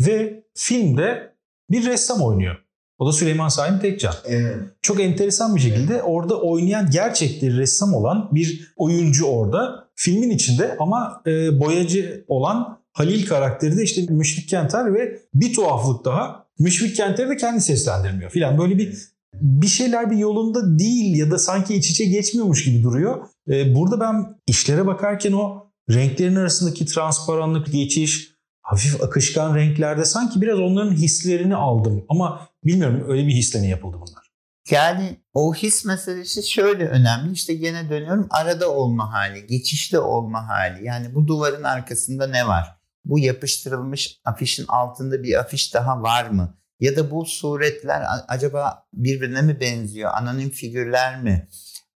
[0.01, 1.35] Ve filmde
[1.71, 2.57] bir ressam oynuyor.
[2.99, 4.15] O da Süleyman Saim Tekcan.
[4.25, 4.57] Evet.
[4.83, 6.05] Çok enteresan bir şekilde evet.
[6.07, 13.27] orada oynayan gerçekten ressam olan bir oyuncu orada filmin içinde ama e, boyacı olan Halil
[13.27, 18.59] karakteri de işte Müşfik Kenter ve bir tuhaflık daha Müşfik Kenter'i de kendi seslendirmiyor filan.
[18.59, 18.99] Böyle bir
[19.35, 23.27] bir şeyler bir yolunda değil ya da sanki iç içe geçmiyormuş gibi duruyor.
[23.51, 28.38] E, burada ben işlere bakarken o renklerin arasındaki transparanlık, geçiş,
[28.69, 32.05] hafif akışkan renklerde sanki biraz onların hislerini aldım.
[32.09, 34.29] Ama bilmiyorum öyle bir hisle mi yapıldı bunlar?
[34.71, 37.33] Yani o his meselesi şöyle önemli.
[37.33, 40.85] İşte gene dönüyorum arada olma hali, geçişte olma hali.
[40.85, 42.77] Yani bu duvarın arkasında ne var?
[43.05, 46.59] Bu yapıştırılmış afişin altında bir afiş daha var mı?
[46.81, 50.11] Ya da bu suretler acaba birbirine mi benziyor?
[50.15, 51.49] Anonim figürler mi?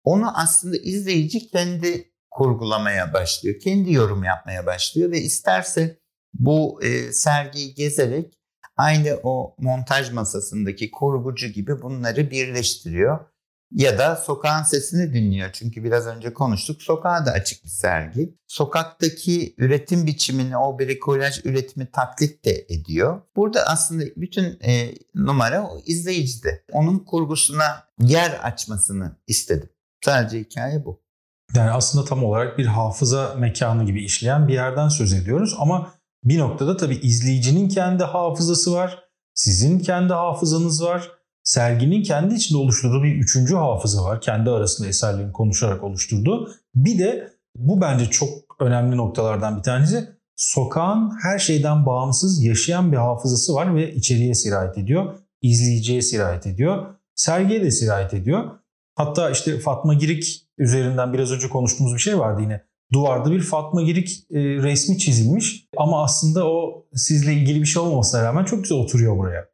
[0.03, 3.59] Onu aslında izleyici kendi kurgulamaya başlıyor.
[3.59, 5.98] Kendi yorum yapmaya başlıyor ve isterse
[6.33, 8.33] bu e, sergiyi gezerek
[8.77, 13.19] aynı o montaj masasındaki kurgucu gibi bunları birleştiriyor.
[13.71, 15.49] Ya da sokağın sesini dinliyor.
[15.53, 16.81] Çünkü biraz önce konuştuk.
[16.81, 18.35] Sokağa da açık bir sergi.
[18.47, 23.21] Sokaktaki üretim biçimini, o brikolaj üretimi taklit de ediyor.
[23.35, 26.63] Burada aslında bütün e, numara o izleyicide.
[26.71, 29.69] Onun kurgusuna yer açmasını istedim.
[30.05, 31.01] Sadece hikaye bu.
[31.55, 36.39] Yani aslında tam olarak bir hafıza mekanı gibi işleyen bir yerden söz ediyoruz ama bir
[36.39, 39.03] noktada tabii izleyicinin kendi hafızası var.
[39.33, 41.11] Sizin kendi hafızanız var.
[41.43, 44.21] Serginin kendi içinde oluşturduğu bir üçüncü hafıza var.
[44.21, 46.51] Kendi arasında eserlerini konuşarak oluşturduğu.
[46.75, 48.29] Bir de bu bence çok
[48.59, 50.09] önemli noktalardan bir tanesi.
[50.35, 55.19] Sokağın her şeyden bağımsız yaşayan bir hafızası var ve içeriye sirayet ediyor.
[55.41, 56.95] İzleyiciye sirayet ediyor.
[57.15, 58.51] Sergiye de sirayet ediyor.
[58.95, 63.81] Hatta işte Fatma Girik üzerinden biraz önce konuştuğumuz bir şey vardı yine duvarda bir Fatma
[63.81, 68.77] Girik e, resmi çizilmiş ama aslında o sizle ilgili bir şey olmamasına rağmen çok güzel
[68.77, 69.49] oturuyor buraya.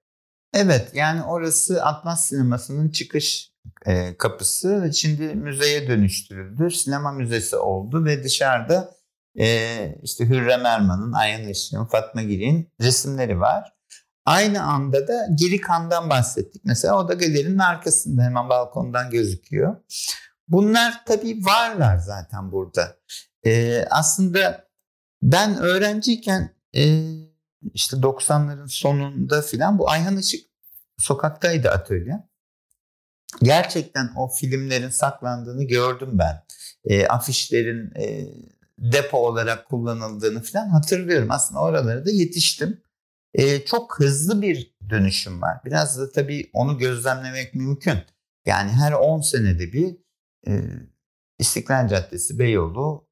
[0.54, 3.52] Evet yani orası Atlas Sineması'nın çıkış
[3.86, 4.92] e, kapısı.
[4.94, 6.72] Şimdi müzeye dönüştürüldü.
[6.72, 8.96] Sinema müzesi oldu ve dışarıda
[9.40, 13.74] e, işte Hürrem Erman'ın, Ayhan Işık'ın, Fatma Giri'nin resimleri var.
[14.26, 16.62] Aynı anda da Giri Kan'dan bahsettik.
[16.66, 19.76] Mesela o da galerinin arkasında hemen balkondan gözüküyor.
[20.48, 22.98] Bunlar tabii varlar zaten burada.
[23.46, 24.68] Ee, aslında
[25.22, 26.84] ben öğrenciyken e,
[27.74, 30.46] işte 90'ların sonunda filan bu Ayhan Işık
[30.98, 32.30] sokaktaydı atölye.
[33.44, 36.44] Gerçekten o filmlerin saklandığını gördüm ben.
[36.86, 38.28] E, afişlerin e,
[38.78, 41.32] depo olarak kullanıldığını falan hatırlıyorum.
[41.32, 42.82] Aslında oralara da yetiştim.
[43.34, 45.58] E, çok hızlı bir dönüşüm var.
[45.66, 47.98] Biraz da tabii onu gözlemlemek mümkün.
[48.46, 50.05] Yani her 10 senede bir
[51.40, 53.08] İstiklal Caddesi, Beyoğlu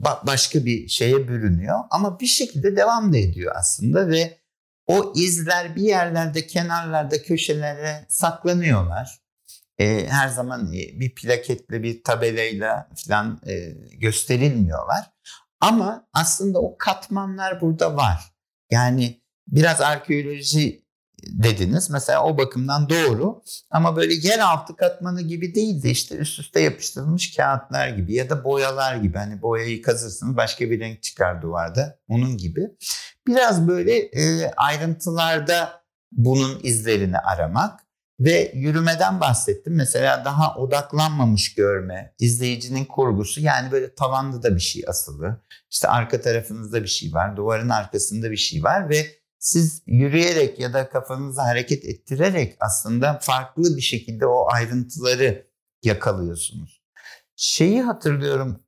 [0.00, 1.78] ba- başka bir şeye bürünüyor.
[1.90, 4.38] Ama bir şekilde devam da ediyor aslında ve
[4.86, 9.18] o izler bir yerlerde, kenarlarda, köşelere saklanıyorlar.
[9.78, 13.40] Her zaman bir plaketle, bir tabelayla falan
[13.92, 15.10] gösterilmiyorlar.
[15.60, 18.20] Ama aslında o katmanlar burada var.
[18.70, 20.87] Yani biraz arkeoloji
[21.26, 21.90] dediniz.
[21.90, 23.42] Mesela o bakımdan doğru.
[23.70, 28.44] Ama böyle yeraltı katmanı gibi değil de işte üst üste yapıştırılmış kağıtlar gibi ya da
[28.44, 29.18] boyalar gibi.
[29.18, 31.98] Hani boyayı kazırsınız başka bir renk çıkar duvarda.
[32.08, 32.70] Onun gibi.
[33.26, 37.80] Biraz böyle e, ayrıntılarda bunun izlerini aramak
[38.20, 39.76] ve yürümeden bahsettim.
[39.76, 45.40] Mesela daha odaklanmamış görme, izleyicinin kurgusu yani böyle tavanda da bir şey asılı.
[45.70, 50.72] İşte arka tarafınızda bir şey var, duvarın arkasında bir şey var ve siz yürüyerek ya
[50.72, 55.46] da kafanızı hareket ettirerek aslında farklı bir şekilde o ayrıntıları
[55.82, 56.82] yakalıyorsunuz.
[57.36, 58.60] Şeyi hatırlıyorum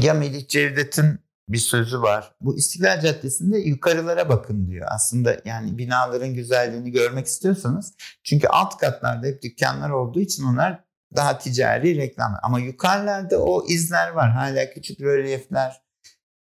[0.00, 2.34] ya Melih Cevdet'in bir sözü var.
[2.40, 4.86] Bu İstiklal Caddesi'nde yukarılara bakın diyor.
[4.90, 7.94] Aslında yani binaların güzelliğini görmek istiyorsanız.
[8.24, 10.84] Çünkü alt katlarda hep dükkanlar olduğu için onlar
[11.16, 12.38] daha ticari reklam.
[12.42, 14.30] Ama yukarılarda o izler var.
[14.30, 15.82] Hala küçük rölyefler,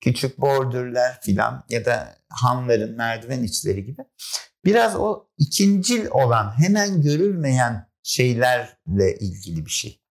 [0.02, 4.02] küçük bordürler filan ya da hanların merdiven içleri gibi.
[4.64, 10.01] Biraz o ikincil olan hemen görülmeyen şeylerle ilgili bir şey.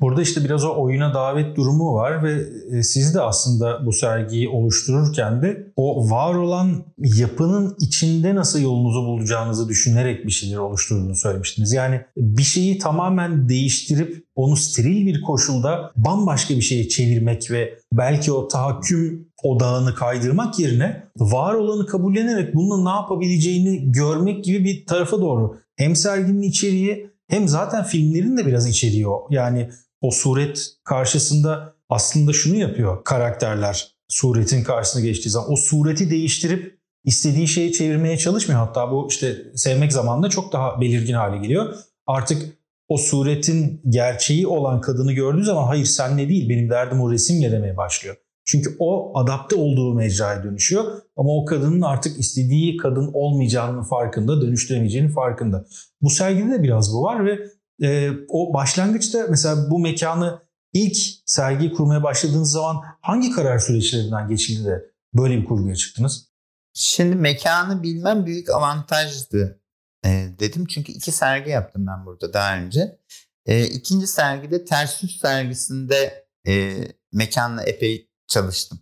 [0.00, 4.48] Burada işte biraz o oyuna davet durumu var ve e, siz de aslında bu sergiyi
[4.48, 11.72] oluştururken de o var olan yapının içinde nasıl yolunuzu bulacağınızı düşünerek bir şeyler oluşturduğunu söylemiştiniz.
[11.72, 18.32] Yani bir şeyi tamamen değiştirip onu steril bir koşulda bambaşka bir şeye çevirmek ve belki
[18.32, 25.20] o tahakküm odağını kaydırmak yerine var olanı kabullenerek bununla ne yapabileceğini görmek gibi bir tarafa
[25.20, 29.18] doğru hem serginin içeriği hem zaten filmlerin de biraz içeriyor.
[29.30, 35.52] Yani o suret karşısında aslında şunu yapıyor karakterler suretin karşısına geçtiği zaman.
[35.52, 38.60] O sureti değiştirip istediği şeyi çevirmeye çalışmıyor.
[38.60, 41.74] Hatta bu işte sevmek zamanında çok daha belirgin hale geliyor.
[42.06, 47.12] Artık o suretin gerçeği olan kadını gördüğü zaman hayır sen ne değil benim derdim o
[47.12, 48.16] resimle demeye başlıyor.
[48.44, 50.84] Çünkü o adapte olduğu mecraya dönüşüyor
[51.16, 55.66] ama o kadının artık istediği kadın olmayacağının farkında, dönüştüremeyeceğinin farkında.
[56.02, 57.38] Bu sergide de biraz bu var ve
[57.82, 64.64] e, o başlangıçta mesela bu mekanı ilk sergi kurmaya başladığınız zaman hangi karar süreçlerinden geçildi
[64.64, 66.30] de böyle bir kurguya çıktınız?
[66.74, 69.60] Şimdi mekanı bilmem büyük avantajdı
[70.04, 70.66] e, dedim.
[70.66, 72.98] Çünkü iki sergi yaptım ben burada daha önce.
[73.46, 78.80] E, ikinci sergide Ters Yüz sergisinde e, mekanla epey çalıştım.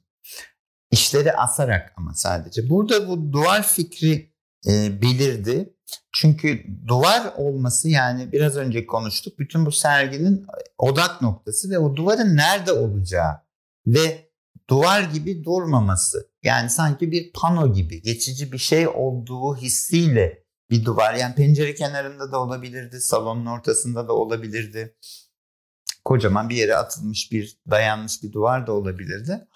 [0.90, 2.70] İşleri asarak ama sadece.
[2.70, 4.32] Burada bu duvar fikri
[4.66, 5.74] e, belirdi.
[6.12, 9.38] Çünkü duvar olması yani biraz önce konuştuk.
[9.38, 10.46] Bütün bu serginin
[10.78, 13.34] odak noktası ve o duvarın nerede olacağı
[13.86, 14.28] ve
[14.70, 16.30] duvar gibi durmaması.
[16.42, 21.14] Yani sanki bir pano gibi geçici bir şey olduğu hissiyle bir duvar.
[21.14, 24.96] Yani pencere kenarında da olabilirdi, salonun ortasında da olabilirdi.
[26.04, 29.48] Kocaman bir yere atılmış bir, dayanmış bir duvar da olabilirdi.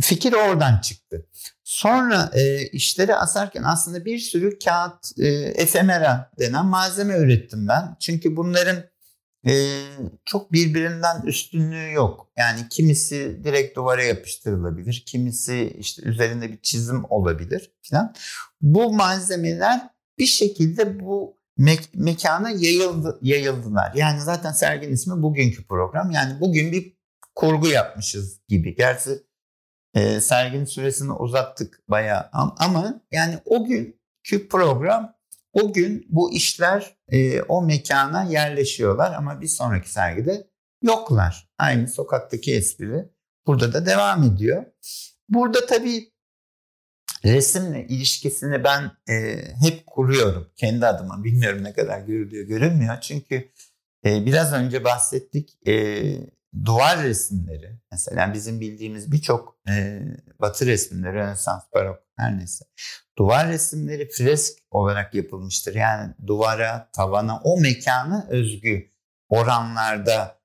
[0.00, 1.26] Fikir oradan çıktı.
[1.64, 7.96] Sonra e, işleri asarken aslında bir sürü kağıt, e, efemera denen malzeme ürettim ben.
[8.00, 8.76] Çünkü bunların
[9.46, 9.82] e,
[10.24, 12.30] çok birbirinden üstünlüğü yok.
[12.36, 18.14] Yani kimisi direkt duvara yapıştırılabilir, kimisi işte üzerinde bir çizim olabilir falan.
[18.60, 23.92] Bu malzemeler bir şekilde bu me- mekana yayıldı, yayıldılar.
[23.94, 26.10] Yani zaten serginin ismi bugünkü program.
[26.10, 26.96] Yani bugün bir
[27.34, 28.76] kurgu yapmışız gibi.
[28.76, 29.10] Gerçi
[29.96, 35.16] e, serginin süresini uzattık bayağı ama yani o günkü program
[35.52, 40.46] o gün bu işler e, o mekana yerleşiyorlar ama bir sonraki sergide
[40.82, 41.48] yoklar.
[41.58, 43.08] Aynı sokaktaki espri
[43.46, 44.64] burada da devam ediyor.
[45.28, 46.12] Burada tabii
[47.24, 51.24] resimle ilişkisini ben e, hep kuruyorum kendi adıma.
[51.24, 53.50] Bilmiyorum ne kadar görülüyor görünmüyor çünkü
[54.04, 55.68] e, biraz önce bahsettik.
[55.68, 55.72] E,
[56.64, 60.02] duvar resimleri mesela bizim bildiğimiz birçok e,
[60.40, 62.64] batı resimleri, Rönesans, Barok her neyse.
[63.18, 65.74] Duvar resimleri fresk olarak yapılmıştır.
[65.74, 68.92] Yani duvara, tavana, o mekana özgü
[69.28, 70.40] oranlarda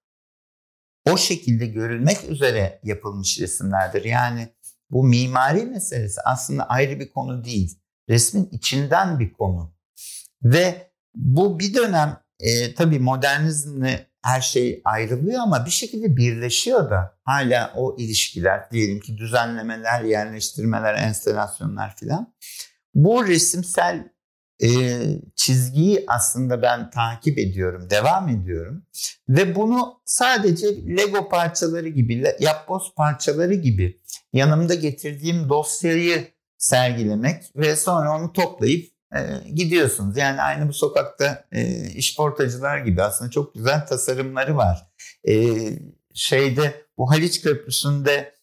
[1.09, 4.03] o şekilde görülmek üzere yapılmış resimlerdir.
[4.03, 4.49] Yani
[4.89, 7.79] bu mimari meselesi aslında ayrı bir konu değil.
[8.09, 9.73] Resmin içinden bir konu.
[10.43, 17.17] Ve bu bir dönem e, tabii modernizmle her şey ayrılıyor ama bir şekilde birleşiyor da
[17.23, 22.33] hala o ilişkiler diyelim ki düzenlemeler, yerleştirmeler, enstalasyonlar filan.
[22.95, 24.11] Bu resimsel
[24.63, 24.69] e,
[25.35, 28.85] çizgiyi aslında ben takip ediyorum, devam ediyorum.
[29.29, 34.01] Ve bunu sadece Lego parçaları gibi, yapboz parçaları gibi
[34.33, 40.17] yanımda getirdiğim dosyayı sergilemek ve sonra onu toplayıp e, gidiyorsunuz.
[40.17, 44.87] Yani aynı bu sokakta e, işportacılar gibi aslında çok güzel tasarımları var.
[45.27, 45.33] E,
[46.13, 48.35] şeyde bu Haliç Köprüsü'nde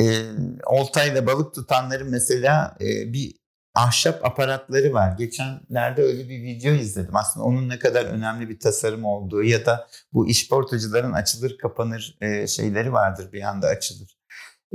[0.00, 0.22] e,
[0.66, 3.42] oltayla balık tutanların mesela e, bir
[3.74, 5.16] ahşap aparatları var.
[5.18, 7.16] Geçenlerde öyle bir video izledim.
[7.16, 12.46] Aslında onun ne kadar önemli bir tasarım olduğu ya da bu işportacıların açılır kapanır e,
[12.46, 14.18] şeyleri vardır bir anda açılır.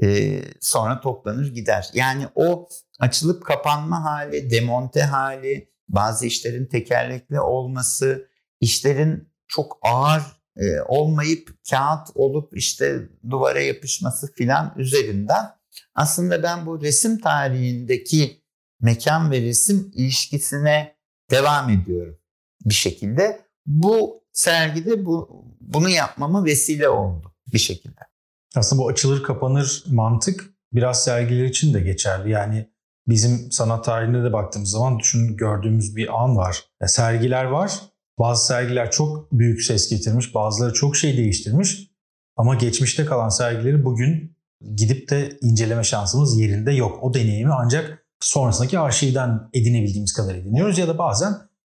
[0.04, 1.90] E, sonra toplanır gider.
[1.94, 2.70] Yani o
[3.00, 8.30] açılıp kapanma hali, demonte hali, bazı işlerin tekerlekli olması,
[8.62, 10.22] işlerin çok ağır
[10.58, 15.46] e, olmayıp kağıt olup işte duvara yapışması filan üzerinden
[15.96, 18.44] aslında ben bu resim tarihindeki
[18.82, 20.96] mekan ve resim ilişkisine
[21.32, 22.18] devam ediyorum
[22.66, 23.42] bir şekilde.
[23.66, 28.00] Bu sergide bu bunu yapmama vesile oldu bir şekilde.
[28.56, 32.32] Aslında bu açılır kapanır mantık biraz sergiler için de geçerli.
[32.32, 32.70] Yani
[33.08, 36.64] bizim sanat tarihinde de baktığımız zaman düşün gördüğümüz bir an var.
[36.82, 37.72] Ya sergiler var.
[38.20, 41.92] Bazı sergiler çok büyük ses getirmiş, bazıları çok şey değiştirmiş.
[42.36, 44.38] Ama geçmişte kalan sergileri bugün
[44.76, 47.00] gidip de inceleme şansımız yerinde yok.
[47.04, 51.34] O deneyimi ancak sonrasındaki arşivden edinebildiğimiz kadar ediniyoruz ya da bazen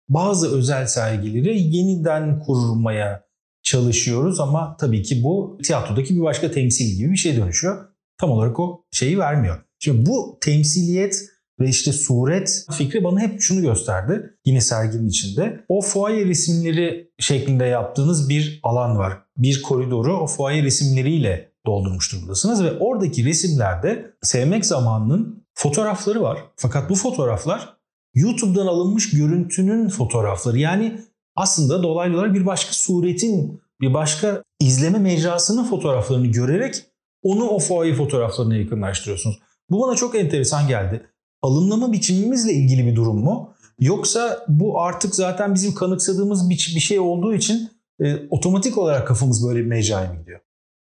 [0.08, 3.28] bazı özel sergileri yeniden kurmaya
[3.62, 7.88] çalışıyoruz ama tabii ki bu tiyatrodaki bir başka temsil gibi bir şey dönüşüyor.
[8.18, 9.67] Tam olarak o şeyi vermiyor.
[9.78, 11.24] Şimdi bu temsiliyet
[11.60, 14.34] ve işte suret fikri bana hep şunu gösterdi.
[14.44, 15.64] Yine serginin içinde.
[15.68, 19.18] O fuaye resimleri şeklinde yaptığınız bir alan var.
[19.36, 26.38] Bir koridoru o fuaye resimleriyle doldurmuş durumdasınız ve oradaki resimlerde sevmek zamanının fotoğrafları var.
[26.56, 27.76] Fakat bu fotoğraflar
[28.14, 30.58] YouTube'dan alınmış görüntünün fotoğrafları.
[30.58, 31.00] Yani
[31.36, 36.74] aslında dolaylı olarak bir başka suretin, bir başka izleme mecrasının fotoğraflarını görerek
[37.22, 39.38] onu o fuaye fotoğraflarına yakınlaştırıyorsunuz.
[39.70, 41.06] Bu bana çok enteresan geldi.
[41.42, 43.54] Alımlama biçimimizle ilgili bir durum mu?
[43.80, 49.48] Yoksa bu artık zaten bizim kanıksadığımız bir, bir şey olduğu için e, otomatik olarak kafamız
[49.48, 50.40] böyle bir mecraya mı gidiyor?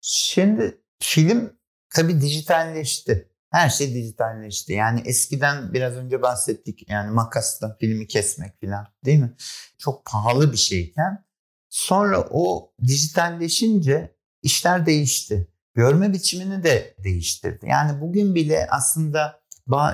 [0.02, 1.54] Şimdi film
[1.96, 3.30] tabii dijitalleşti.
[3.52, 4.74] Her şey dijitalleşti.
[4.74, 9.36] Yani eskiden biraz önce bahsettik yani makasla filmi kesmek falan değil mi?
[9.78, 11.26] Çok pahalı bir şeyken
[11.70, 15.48] sonra o dijitalleşince işler değişti.
[15.76, 17.66] Görme biçimini de değiştirdi.
[17.70, 19.40] Yani bugün bile aslında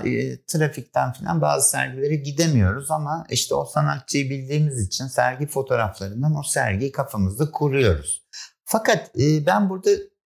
[0.06, 6.44] e, trafikten falan bazı sergilere gidemiyoruz ama işte o sanatçıyı bildiğimiz için sergi fotoğraflarından o
[6.44, 8.26] sergiyi kafamızda kuruyoruz.
[8.66, 9.90] Fakat e, ben burada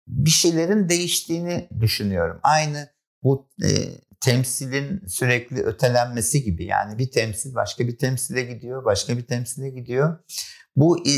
[0.06, 2.40] bir şeylerin değiştiğini düşünüyorum.
[2.42, 2.88] Aynı
[3.22, 3.68] bu e,
[4.20, 10.18] temsilin sürekli ötelenmesi gibi yani bir temsil başka bir temsile gidiyor, başka bir temsile gidiyor.
[10.76, 11.12] Bu e,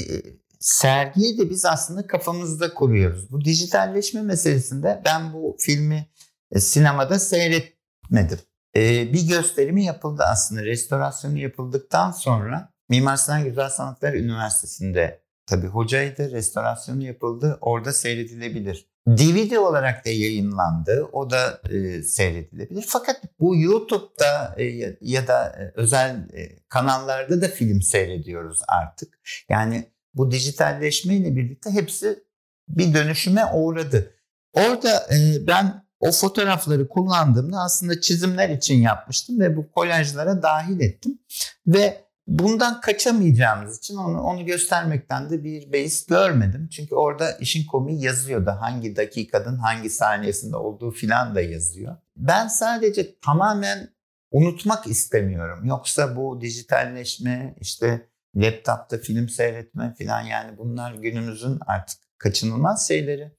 [0.62, 3.32] sergiyi de biz aslında kafamızda kuruyoruz.
[3.32, 6.06] Bu dijitalleşme meselesinde ben bu filmi
[6.52, 8.38] e, sinemada seyretmedim.
[8.76, 10.64] E, bir gösterimi yapıldı aslında.
[10.64, 16.30] Restorasyonu yapıldıktan sonra Mimar Sinan Güzel Sanatlar Üniversitesi'nde tabii hocaydı.
[16.32, 17.58] Restorasyonu yapıldı.
[17.60, 18.92] Orada seyredilebilir.
[19.08, 21.08] DVD olarak da yayınlandı.
[21.12, 22.84] O da e, seyredilebilir.
[22.88, 29.18] Fakat bu YouTube'da e, ya da e, özel e, kanallarda da film seyrediyoruz artık.
[29.48, 32.24] Yani bu dijitalleşmeyle birlikte hepsi
[32.68, 34.14] bir dönüşüme uğradı.
[34.52, 41.18] Orada e, ben o fotoğrafları kullandığımda aslında çizimler için yapmıştım ve bu kolajlara dahil ettim.
[41.66, 46.68] Ve bundan kaçamayacağımız için onu, onu göstermekten de bir beis görmedim.
[46.68, 51.96] Çünkü orada işin komiği yazıyor da hangi dakikanın hangi saniyesinde olduğu filan da yazıyor.
[52.16, 53.88] Ben sadece tamamen
[54.30, 55.64] unutmak istemiyorum.
[55.64, 63.32] Yoksa bu dijitalleşme işte laptopta film seyretme filan yani bunlar günümüzün artık kaçınılmaz şeyleri.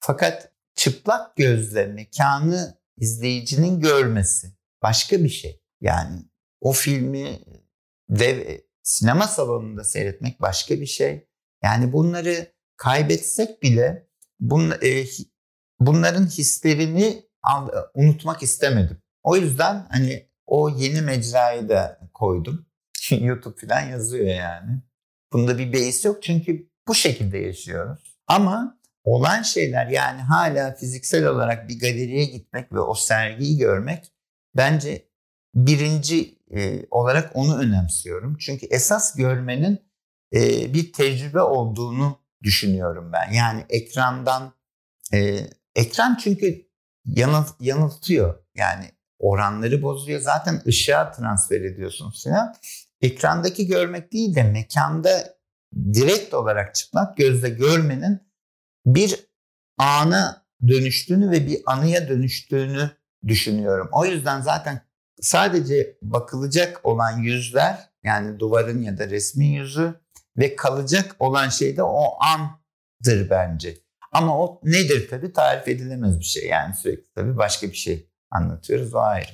[0.00, 5.62] Fakat çıplak gözle mekanı izleyicinin görmesi başka bir şey.
[5.80, 6.22] Yani
[6.60, 7.40] o filmi
[8.08, 11.28] dev sinema salonunda seyretmek başka bir şey.
[11.62, 14.08] Yani bunları kaybetsek bile
[14.40, 15.04] bun, e,
[15.80, 19.02] bunların hislerini al, unutmak istemedim.
[19.22, 22.66] O yüzden hani o yeni mecrayı da koydum.
[23.20, 24.82] YouTube falan yazıyor yani.
[25.32, 28.16] Bunda bir beis yok çünkü bu şekilde yaşıyoruz.
[28.26, 34.12] Ama olan şeyler yani hala fiziksel olarak bir galeriye gitmek ve o sergiyi görmek
[34.56, 35.08] bence
[35.54, 38.36] birinci e, olarak onu önemsiyorum.
[38.38, 39.78] Çünkü esas görmenin
[40.34, 43.32] e, bir tecrübe olduğunu düşünüyorum ben.
[43.32, 44.54] Yani ekrandan
[45.12, 46.66] e, ekran çünkü
[47.04, 48.44] yanıl, yanıltıyor.
[48.54, 50.20] Yani oranları bozuyor.
[50.20, 52.54] Zaten ışığa transfer ediyorsun falan.
[53.04, 55.36] Ekrandaki görmek değil de mekanda
[55.94, 58.20] direkt olarak çıkmak gözle görmenin
[58.86, 59.26] bir
[59.78, 62.90] ana dönüştüğünü ve bir anıya dönüştüğünü
[63.26, 63.88] düşünüyorum.
[63.92, 64.80] O yüzden zaten
[65.20, 70.00] sadece bakılacak olan yüzler yani duvarın ya da resmin yüzü
[70.36, 73.76] ve kalacak olan şey de o andır bence.
[74.12, 76.48] Ama o nedir tabii tarif edilemez bir şey.
[76.48, 79.32] Yani sürekli tabii başka bir şey anlatıyoruz o ayrı.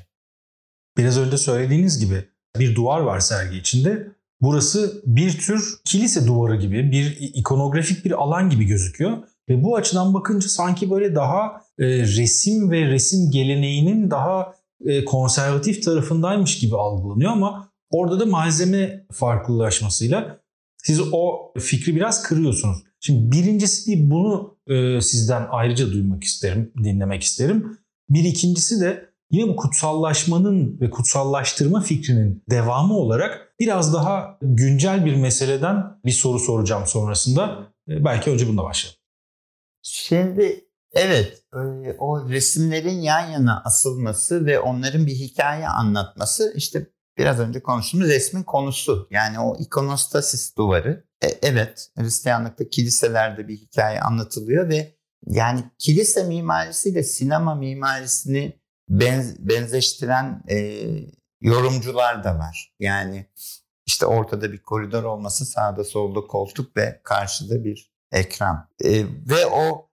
[0.96, 4.08] Biraz önce söylediğiniz gibi bir duvar var sergi içinde.
[4.40, 9.18] Burası bir tür kilise duvarı gibi, bir ikonografik bir alan gibi gözüküyor.
[9.48, 15.82] Ve bu açıdan bakınca sanki böyle daha e, resim ve resim geleneğinin daha e, konservatif
[15.82, 20.40] tarafındaymış gibi algılanıyor ama orada da malzeme farklılaşmasıyla
[20.76, 22.78] siz o fikri biraz kırıyorsunuz.
[23.00, 27.78] Şimdi birincisi bir bunu e, sizden ayrıca duymak isterim, dinlemek isterim.
[28.10, 35.16] Bir ikincisi de yine bu kutsallaşmanın ve kutsallaştırma fikrinin devamı olarak biraz daha güncel bir
[35.16, 37.72] meseleden bir soru soracağım sonrasında.
[37.88, 39.00] E, belki önce bununla başlayalım.
[39.82, 41.44] Şimdi evet
[41.98, 46.86] o resimlerin yan yana asılması ve onların bir hikaye anlatması işte
[47.18, 49.08] biraz önce konuştuğumuz resmin konusu.
[49.10, 51.04] Yani o ikonostasis duvarı.
[51.24, 58.59] E, evet Hristiyanlıkta kiliselerde bir hikaye anlatılıyor ve yani kilise mimarisiyle sinema mimarisini
[58.90, 60.56] benz, benzeştiren e,
[61.40, 62.74] yorumcular da var.
[62.80, 63.26] Yani
[63.86, 68.68] işte ortada bir koridor olması sağda solda koltuk ve karşıda bir ekran.
[68.84, 69.90] E, ve o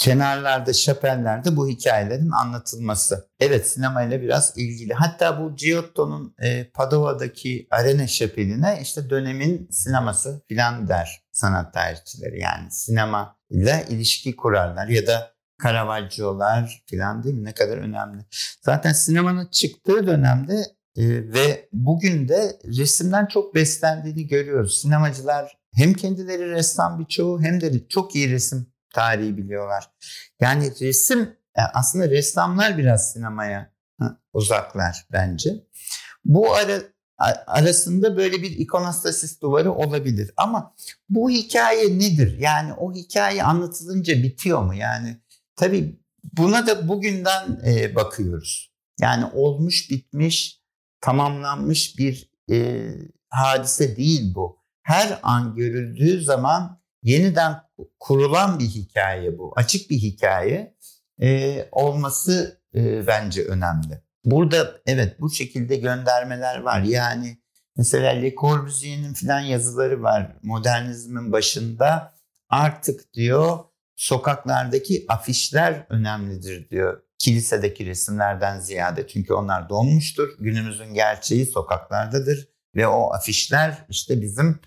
[0.00, 3.28] kenarlarda, şapellerde bu hikayelerin anlatılması.
[3.40, 4.94] Evet sinemayla biraz ilgili.
[4.94, 12.40] Hatta bu Giotto'nun e, Padova'daki Arena Şapeli'ne işte dönemin sineması filan der sanat tarihçileri.
[12.40, 15.29] Yani sinema ile ilişki kurarlar ya da
[15.62, 17.44] Caravaggio'lar filan değil mi?
[17.44, 18.24] Ne kadar önemli.
[18.62, 20.54] Zaten sinemanın çıktığı dönemde
[20.96, 24.80] e, ve bugün de resimden çok beslendiğini görüyoruz.
[24.80, 29.90] Sinemacılar hem kendileri ressam birçoğu hem de çok iyi resim tarihi biliyorlar.
[30.40, 31.20] Yani resim
[31.56, 33.70] e, aslında ressamlar biraz sinemaya
[34.32, 35.50] uzaklar bence.
[36.24, 36.82] Bu ara,
[37.46, 40.30] arasında böyle bir ikonostasis duvarı olabilir.
[40.36, 40.74] Ama
[41.08, 42.38] bu hikaye nedir?
[42.38, 44.74] Yani o hikaye anlatılınca bitiyor mu?
[44.74, 45.16] Yani
[45.60, 46.00] tabii
[46.36, 48.72] buna da bugünden e, bakıyoruz.
[49.00, 50.60] Yani olmuş bitmiş
[51.00, 52.88] tamamlanmış bir e,
[53.30, 54.60] hadise değil bu.
[54.82, 57.56] Her an görüldüğü zaman yeniden
[58.00, 59.52] kurulan bir hikaye bu.
[59.56, 60.76] Açık bir hikaye
[61.22, 64.02] e, olması e, bence önemli.
[64.24, 66.80] Burada evet bu şekilde göndermeler var.
[66.80, 67.38] Yani
[67.76, 72.14] mesela Le Corbusier'in falan yazıları var modernizmin başında.
[72.48, 73.58] Artık diyor
[74.00, 77.02] sokaklardaki afişler önemlidir diyor.
[77.18, 80.28] Kilisedeki resimlerden ziyade çünkü onlar donmuştur.
[80.38, 84.60] Günümüzün gerçeği sokaklardadır ve o afişler işte bizim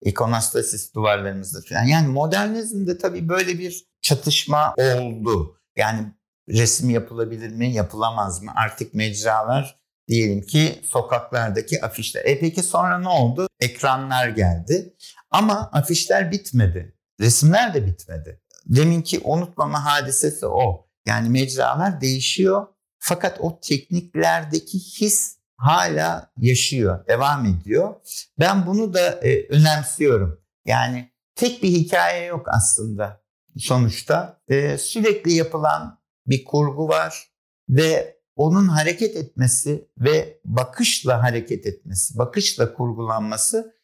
[0.00, 1.82] ikonostasis duvarlarımızda falan.
[1.82, 5.56] Yani modernizmde tabii böyle bir çatışma oldu.
[5.76, 6.06] Yani
[6.48, 8.52] resim yapılabilir mi, yapılamaz mı?
[8.54, 9.76] Artık mecralar
[10.08, 12.24] diyelim ki sokaklardaki afişler.
[12.24, 13.48] E peki sonra ne oldu?
[13.60, 14.94] Ekranlar geldi.
[15.30, 16.96] Ama afişler bitmedi.
[17.20, 18.40] Resimler de bitmedi.
[18.66, 20.86] Deminki unutmama hadisesi o.
[21.06, 22.66] Yani mecralar değişiyor.
[22.98, 27.94] Fakat o tekniklerdeki his hala yaşıyor, devam ediyor.
[28.38, 30.40] Ben bunu da e, önemsiyorum.
[30.64, 33.20] Yani tek bir hikaye yok aslında
[33.58, 34.40] sonuçta.
[34.48, 37.30] E, sürekli yapılan bir kurgu var
[37.68, 43.74] ve onun hareket etmesi ve bakışla hareket etmesi, bakışla kurgulanması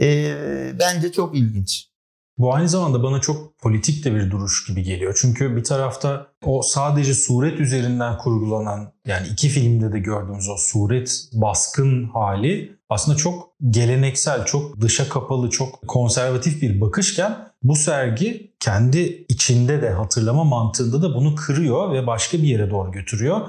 [0.00, 0.36] e,
[0.78, 1.85] bence çok ilginç.
[2.38, 5.18] Bu aynı zamanda bana çok politik de bir duruş gibi geliyor.
[5.20, 11.28] Çünkü bir tarafta o sadece suret üzerinden kurgulanan yani iki filmde de gördüğümüz o suret
[11.32, 19.26] baskın hali aslında çok geleneksel, çok dışa kapalı, çok konservatif bir bakışken bu sergi kendi
[19.28, 23.40] içinde de hatırlama mantığında da bunu kırıyor ve başka bir yere doğru götürüyor.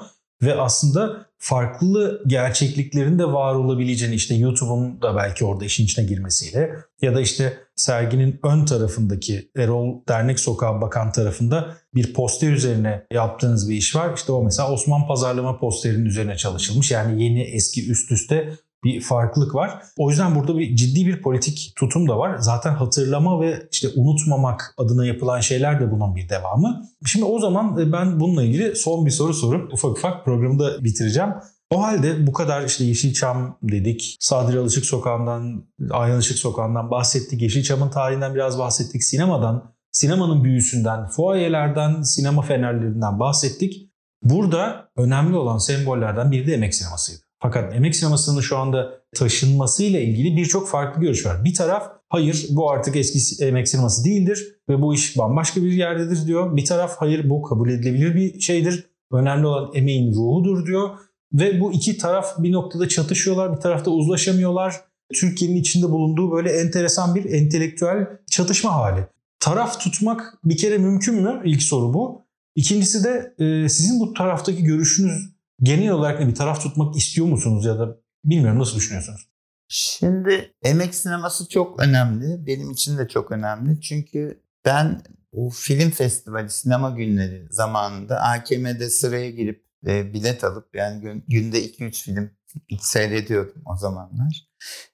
[0.41, 6.71] ve aslında farklı gerçekliklerin de var olabileceğini işte YouTube'un da belki orada işin içine girmesiyle
[7.01, 13.69] ya da işte serginin ön tarafındaki Erol Dernek Sokağı bakan tarafında bir poster üzerine yaptığınız
[13.69, 14.13] bir iş var.
[14.15, 16.91] İşte o mesela Osman Pazarlama posterinin üzerine çalışılmış.
[16.91, 19.81] Yani yeni eski üst üste bir farklılık var.
[19.97, 22.37] O yüzden burada bir ciddi bir politik tutum da var.
[22.37, 26.81] Zaten hatırlama ve işte unutmamak adına yapılan şeyler de bunun bir devamı.
[27.05, 30.83] Şimdi o zaman e, ben bununla ilgili son bir soru sorup ufak ufak programı da
[30.83, 31.29] bitireceğim.
[31.71, 37.89] O halde bu kadar işte Yeşilçam dedik, Sadri Alışık Sokağı'ndan, Ayhan Alışık Sokağı'ndan bahsettik, Yeşilçam'ın
[37.89, 43.91] tarihinden biraz bahsettik, sinemadan, sinemanın büyüsünden, fuayelerden, sinema fenerlerinden bahsettik.
[44.23, 47.26] Burada önemli olan sembollerden biri de emek sinemasıydı.
[47.39, 51.45] Fakat emek sinemasının şu anda taşınmasıyla ilgili birçok farklı görüş var.
[51.45, 56.27] Bir taraf hayır bu artık eski emek sineması değildir ve bu iş bambaşka bir yerdedir
[56.27, 56.57] diyor.
[56.57, 58.89] Bir taraf hayır bu kabul edilebilir bir şeydir.
[59.11, 60.89] Önemli olan emeğin ruhudur diyor.
[61.33, 64.75] Ve bu iki taraf bir noktada çatışıyorlar, bir tarafta uzlaşamıyorlar.
[65.13, 69.07] Türkiye'nin içinde bulunduğu böyle enteresan bir entelektüel çatışma hali.
[69.39, 71.41] Taraf tutmak bir kere mümkün mü?
[71.45, 72.25] İlk soru bu.
[72.55, 73.35] İkincisi de
[73.69, 78.75] sizin bu taraftaki görüşünüz genel olarak bir taraf tutmak istiyor musunuz ya da bilmiyorum nasıl
[78.77, 79.27] düşünüyorsunuz?
[79.67, 82.47] Şimdi emek sineması çok önemli.
[82.47, 83.81] Benim için de çok önemli.
[83.81, 85.01] Çünkü ben
[85.31, 92.03] o film festivali, sinema günleri zamanında AKM'de sıraya girip e, bilet alıp yani günde 2-3
[92.03, 92.31] film
[92.79, 94.47] seyrediyordum o zamanlar.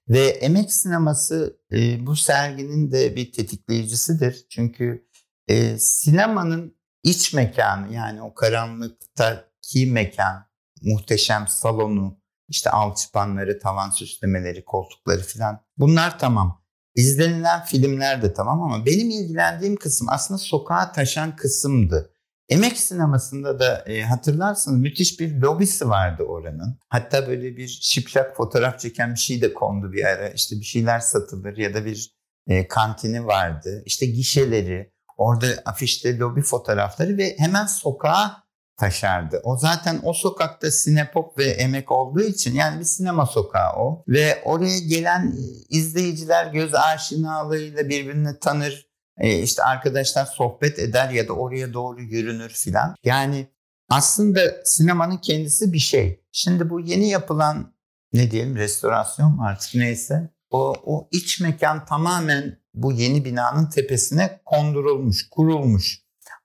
[0.09, 4.45] Ve emek sineması e, bu serginin de bir tetikleyicisidir.
[4.49, 5.07] Çünkü
[5.47, 10.45] e, sinemanın iç mekanı yani o karanlıktaki mekan
[10.83, 12.17] muhteşem salonu,
[12.49, 15.59] işte alçıpanları, tavan süslemeleri, koltukları filan.
[15.77, 16.63] Bunlar tamam.
[16.95, 22.13] İzlenilen filmler de tamam ama benim ilgilendiğim kısım aslında sokağa taşan kısımdı.
[22.49, 26.79] Emek sinemasında da e, hatırlarsınız müthiş bir lobisi vardı oranın.
[26.89, 30.29] Hatta böyle bir şipşak fotoğraf çeken bir şey de kondu bir ara.
[30.29, 32.15] İşte bir şeyler satılır ya da bir
[32.47, 33.83] e, kantini vardı.
[33.85, 38.42] İşte gişeleri, orada afişte lobi fotoğrafları ve hemen sokağa
[38.83, 39.41] taşardı.
[39.43, 44.03] O zaten o sokakta sinepop ve emek olduğu için yani bir sinema sokağı o.
[44.07, 45.35] Ve oraya gelen
[45.69, 48.87] izleyiciler göz aşinalığıyla birbirini tanır.
[49.17, 52.95] E işte arkadaşlar sohbet eder ya da oraya doğru yürünür filan.
[53.03, 53.47] Yani
[53.89, 56.23] aslında sinemanın kendisi bir şey.
[56.31, 57.73] Şimdi bu yeni yapılan
[58.13, 60.29] ne diyelim restorasyon mu artık neyse.
[60.51, 66.02] O, o iç mekan tamamen bu yeni binanın tepesine kondurulmuş, kurulmuş.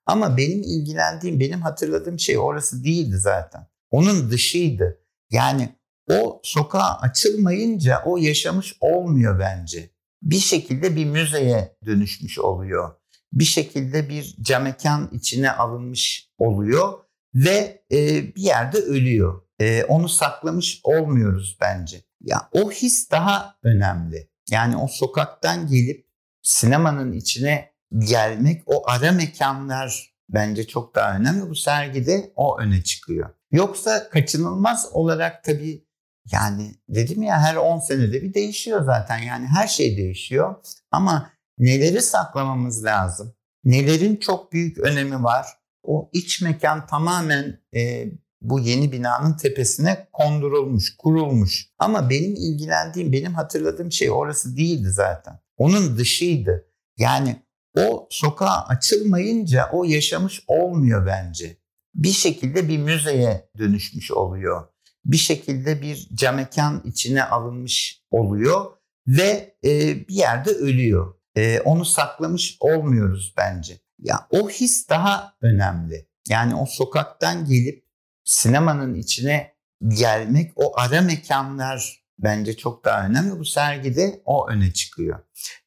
[0.09, 3.67] Ama benim ilgilendiğim, benim hatırladığım şey orası değildi zaten.
[3.91, 5.01] Onun dışıydı.
[5.31, 5.69] Yani
[6.11, 9.91] o sokağa açılmayınca o yaşamış olmuyor bence.
[10.23, 12.95] Bir şekilde bir müzeye dönüşmüş oluyor.
[13.33, 16.99] Bir şekilde bir camekan içine alınmış oluyor
[17.35, 17.97] ve e,
[18.37, 19.43] bir yerde ölüyor.
[19.61, 22.05] E, onu saklamış olmuyoruz bence.
[22.21, 24.31] Ya o his daha önemli.
[24.51, 26.07] Yani o sokaktan gelip
[26.43, 31.51] sinemanın içine gelmek, o ara mekanlar bence çok daha önemli.
[31.51, 33.31] Bu sergide o öne çıkıyor.
[33.53, 35.89] Yoksa kaçınılmaz olarak tabii
[36.33, 39.19] yani dedim ya her 10 senede bir değişiyor zaten.
[39.19, 40.55] Yani her şey değişiyor.
[40.91, 43.35] Ama neleri saklamamız lazım?
[43.65, 45.47] Nelerin çok büyük önemi var?
[45.83, 48.05] O iç mekan tamamen e,
[48.41, 51.67] bu yeni binanın tepesine kondurulmuş, kurulmuş.
[51.79, 55.41] Ama benim ilgilendiğim, benim hatırladığım şey orası değildi zaten.
[55.57, 56.65] Onun dışıydı.
[56.99, 57.37] Yani
[57.79, 61.57] o sokağa açılmayınca o yaşamış olmuyor bence.
[61.95, 64.69] Bir şekilde bir müzeye dönüşmüş oluyor.
[65.05, 68.67] Bir şekilde bir camekan içine alınmış oluyor
[69.07, 71.15] ve e, bir yerde ölüyor.
[71.37, 73.81] E, onu saklamış olmuyoruz bence.
[73.99, 76.09] Ya o his daha önemli.
[76.29, 77.85] Yani o sokaktan gelip
[78.25, 79.55] sinemanın içine
[79.89, 83.39] gelmek, o ara mekanlar bence çok daha önemli.
[83.39, 85.19] Bu sergide o öne çıkıyor.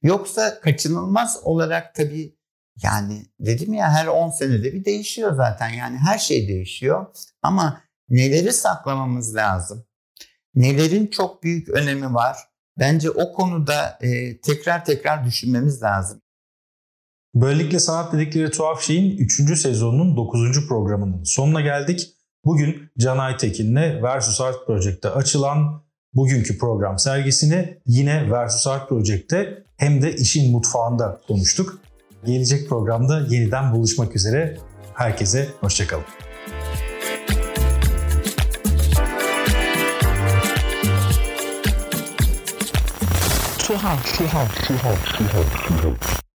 [0.01, 2.35] Yoksa kaçınılmaz olarak tabii
[2.83, 5.69] yani dedim ya her 10 senede bir değişiyor zaten.
[5.69, 7.05] Yani her şey değişiyor.
[7.41, 9.85] Ama neleri saklamamız lazım?
[10.55, 12.37] Nelerin çok büyük önemi var?
[12.79, 16.21] Bence o konuda e, tekrar tekrar düşünmemiz lazım.
[17.35, 19.59] Böylelikle Sanat Dedikleri Tuhaf Şey'in 3.
[19.59, 20.67] sezonunun 9.
[20.67, 22.09] programının sonuna geldik.
[22.45, 25.83] Bugün Can Aytekin'le Versus Art Project'te açılan
[26.13, 31.79] bugünkü program sergisini yine Versus Art Project'te hem de işin mutfağında konuştuk.
[32.25, 34.57] Gelecek programda yeniden buluşmak üzere.
[34.93, 36.03] Herkese hoşçakalın.
[43.57, 46.30] Tuhaf, tuhaf, tuhaf, tuhaf, tuhaf.